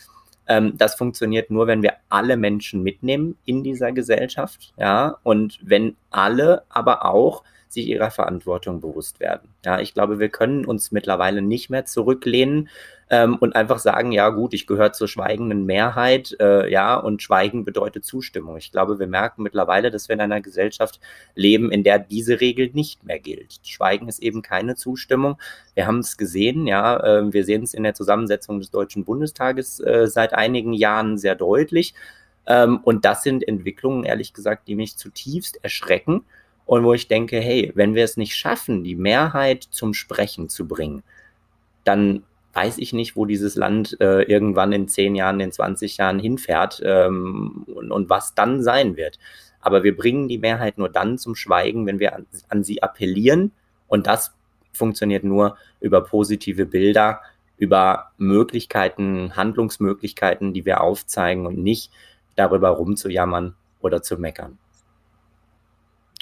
ähm, 0.49 0.77
das 0.77 0.95
funktioniert 0.95 1.51
nur, 1.51 1.67
wenn 1.67 1.83
wir 1.83 1.93
alle 2.09 2.35
Menschen 2.35 2.83
mitnehmen 2.83 3.37
in 3.45 3.63
dieser 3.63 3.91
Gesellschaft, 3.93 4.73
ja, 4.77 5.17
und 5.23 5.59
wenn 5.61 5.95
alle 6.09 6.63
aber 6.69 7.05
auch 7.05 7.43
sich 7.69 7.87
ihrer 7.87 8.09
Verantwortung 8.09 8.81
bewusst 8.81 9.19
werden. 9.19 9.49
Ja, 9.63 9.79
ich 9.79 9.93
glaube, 9.93 10.19
wir 10.19 10.29
können 10.29 10.65
uns 10.65 10.91
mittlerweile 10.91 11.43
nicht 11.43 11.69
mehr 11.69 11.85
zurücklehnen 11.85 12.67
ähm, 13.09 13.37
und 13.37 13.55
einfach 13.55 13.79
sagen, 13.79 14.11
ja 14.11 14.29
gut, 14.29 14.53
ich 14.53 14.67
gehöre 14.67 14.93
zur 14.93 15.07
schweigenden 15.07 15.65
Mehrheit, 15.65 16.35
äh, 16.39 16.71
ja, 16.71 16.95
und 16.95 17.23
Schweigen 17.23 17.65
bedeutet 17.65 18.05
Zustimmung. 18.05 18.57
Ich 18.57 18.71
glaube, 18.71 18.99
wir 18.99 19.07
merken 19.07 19.41
mittlerweile, 19.41 19.89
dass 19.89 20.09
wir 20.09 20.13
in 20.13 20.21
einer 20.21 20.41
Gesellschaft 20.41 20.99
leben, 21.33 21.71
in 21.71 21.83
der 21.83 21.97
diese 21.97 22.39
Regel 22.39 22.69
nicht 22.73 23.03
mehr 23.03 23.19
gilt. 23.19 23.59
Schweigen 23.63 24.07
ist 24.07 24.19
eben 24.19 24.43
keine 24.43 24.75
Zustimmung. 24.75 25.37
Wir 25.73 25.87
haben 25.87 25.99
es 25.99 26.17
gesehen, 26.17 26.67
ja, 26.67 26.97
äh, 26.99 27.33
wir 27.33 27.45
sehen 27.45 27.63
es 27.63 27.73
in 27.73 27.83
der 27.83 27.95
Zusammensetzung 27.95 28.59
des 28.59 28.69
Deutschen 28.69 29.05
Bundestages 29.05 29.79
äh, 29.79 30.07
seit 30.07 30.33
einigen 30.33 30.73
Jahren 30.73 31.17
sehr 31.17 31.35
deutlich. 31.35 31.95
Ähm, 32.45 32.79
und 32.83 33.05
das 33.05 33.23
sind 33.23 33.47
Entwicklungen, 33.47 34.03
ehrlich 34.03 34.33
gesagt, 34.33 34.67
die 34.67 34.75
mich 34.75 34.97
zutiefst 34.97 35.63
erschrecken 35.63 36.25
und 36.67 36.83
wo 36.83 36.93
ich 36.93 37.07
denke, 37.07 37.39
hey, 37.39 37.71
wenn 37.73 37.95
wir 37.95 38.03
es 38.03 38.17
nicht 38.17 38.35
schaffen, 38.35 38.83
die 38.83 38.95
Mehrheit 38.95 39.63
zum 39.71 39.95
Sprechen 39.95 40.49
zu 40.49 40.67
bringen, 40.67 41.01
dann 41.83 42.23
weiß 42.53 42.77
ich 42.79 42.93
nicht, 42.93 43.15
wo 43.15 43.25
dieses 43.25 43.55
Land 43.55 43.97
äh, 43.99 44.23
irgendwann 44.23 44.71
in 44.71 44.87
10 44.87 45.15
Jahren, 45.15 45.39
in 45.39 45.51
20 45.51 45.97
Jahren 45.97 46.19
hinfährt 46.19 46.81
ähm, 46.83 47.65
und, 47.67 47.91
und, 47.91 48.09
was 48.09 48.33
dann 48.33 48.63
sein 48.63 48.97
wird. 48.97 49.19
Aber 49.61 49.83
wir 49.83 49.95
bringen 49.95 50.27
die 50.27 50.37
Mehrheit 50.37 50.77
nur 50.77 50.89
dann 50.89 51.17
zum 51.17 51.35
Schweigen, 51.35 51.85
wenn 51.85 51.99
wir 51.99 52.15
an, 52.15 52.25
an 52.47 52.63
sie 52.63 52.81
appellieren. 52.81 53.51
Und 53.87 54.07
das 54.07 54.33
funktioniert 54.73 55.23
nur 55.23 55.57
über 55.79 56.01
positive 56.01 56.65
Bilder, 56.65 57.21
über 57.57 58.11
Möglichkeiten, 58.17 59.35
Handlungsmöglichkeiten, 59.35 60.53
die 60.53 60.65
wir 60.65 60.81
aufzeigen 60.81 61.45
und 61.45 61.57
nicht 61.57 61.91
darüber 62.35 62.69
rumzujammern 62.69 63.55
oder 63.81 64.01
zu 64.01 64.17
meckern. 64.17 64.57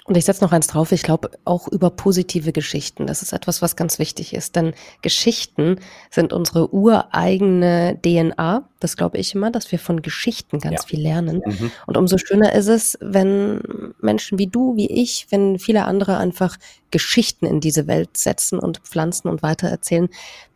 Und 0.08 0.16
ich 0.16 0.24
setze 0.24 0.42
noch 0.42 0.54
eins 0.54 0.68
drauf, 0.68 0.94
ich 0.94 1.04
glaube 1.04 1.32
auch 1.44 1.68
über 1.68 1.90
positive 1.90 2.54
Geschichten. 2.54 3.08
Das 3.08 3.22
ist 3.22 3.34
etwas, 3.34 3.62
was 3.62 3.76
ganz 3.76 4.00
wichtig 4.00 4.34
ist. 4.34 4.56
Denn 4.56 4.74
Geschichten 5.02 5.82
sind 6.10 6.32
unsere 6.32 6.74
ureigene 6.74 8.00
DNA. 8.02 8.70
Das 8.80 8.96
glaube 8.96 9.18
ich 9.18 9.36
immer, 9.36 9.52
dass 9.52 9.70
wir 9.70 9.80
von 9.80 10.02
Geschichten 10.02 10.60
ganz 10.60 10.84
ja. 10.84 10.88
viel 10.88 11.02
lernen. 11.02 11.42
Mhm. 11.46 11.72
Und 11.88 11.98
umso 11.98 12.18
schöner 12.18 12.54
ist 12.54 12.70
es, 12.70 12.98
wenn 13.02 13.60
Menschen 14.00 14.40
wie 14.40 14.48
du, 14.48 14.78
wie 14.78 14.90
ich, 14.90 15.28
wenn 15.30 15.60
viele 15.60 15.84
andere 15.84 16.18
einfach 16.18 16.56
Geschichten 16.90 17.46
in 17.46 17.60
diese 17.60 17.86
Welt 17.88 18.16
setzen 18.16 18.60
und 18.60 18.78
pflanzen 18.80 19.28
und 19.28 19.44
weitererzählen, 19.44 20.08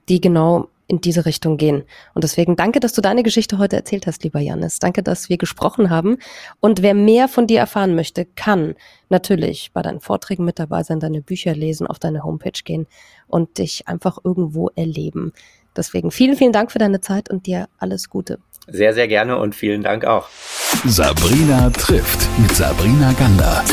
die 0.08 0.22
genau 0.22 0.70
in 0.92 1.00
diese 1.00 1.26
Richtung 1.26 1.56
gehen. 1.56 1.84
Und 2.14 2.26
deswegen 2.26 2.58
danke, 2.58 2.82
dass 2.82 2.92
du 2.92 3.02
deine 3.02 3.24
Geschichte 3.24 3.58
heute 3.58 3.78
erzählt 3.78 4.08
hast, 4.08 4.26
lieber 4.26 4.42
Janis. 4.42 4.78
Danke, 4.80 5.02
dass 5.04 5.30
wir 5.30 5.38
gesprochen 5.38 5.90
haben. 5.90 6.18
Und 6.60 6.82
wer 6.82 6.94
mehr 6.94 7.30
von 7.30 7.48
dir 7.48 7.60
erfahren 7.60 7.96
möchte, 7.96 8.26
kann 8.26 8.76
natürlich 9.08 9.72
bei 9.74 9.82
deinen 9.82 10.02
Vorträgen 10.02 10.44
mit 10.44 10.60
dabei 10.60 10.84
sein, 10.84 11.00
deine 11.00 11.22
Bücher 11.22 11.56
lesen, 11.56 11.88
auf 11.88 11.98
deine 11.98 12.24
Homepage 12.24 12.62
gehen 12.66 12.88
und 13.28 13.58
dich 13.58 13.88
einfach 13.88 14.18
irgendwo 14.22 14.70
erleben. 14.76 15.32
Deswegen 15.78 16.12
vielen, 16.12 16.36
vielen 16.36 16.52
Dank 16.52 16.74
für 16.74 16.80
deine 16.80 17.00
Zeit 17.00 17.30
und 17.30 17.48
dir 17.48 17.70
alles 17.78 18.10
Gute. 18.10 18.40
Sehr, 18.68 18.94
sehr 18.94 19.08
gerne 19.08 19.38
und 19.38 19.56
vielen 19.56 19.84
Dank 19.84 20.04
auch. 20.04 20.28
Sabrina 20.86 21.70
trifft 21.70 22.28
mit 22.38 22.54
Sabrina 22.54 23.14
Gander. 23.14 23.64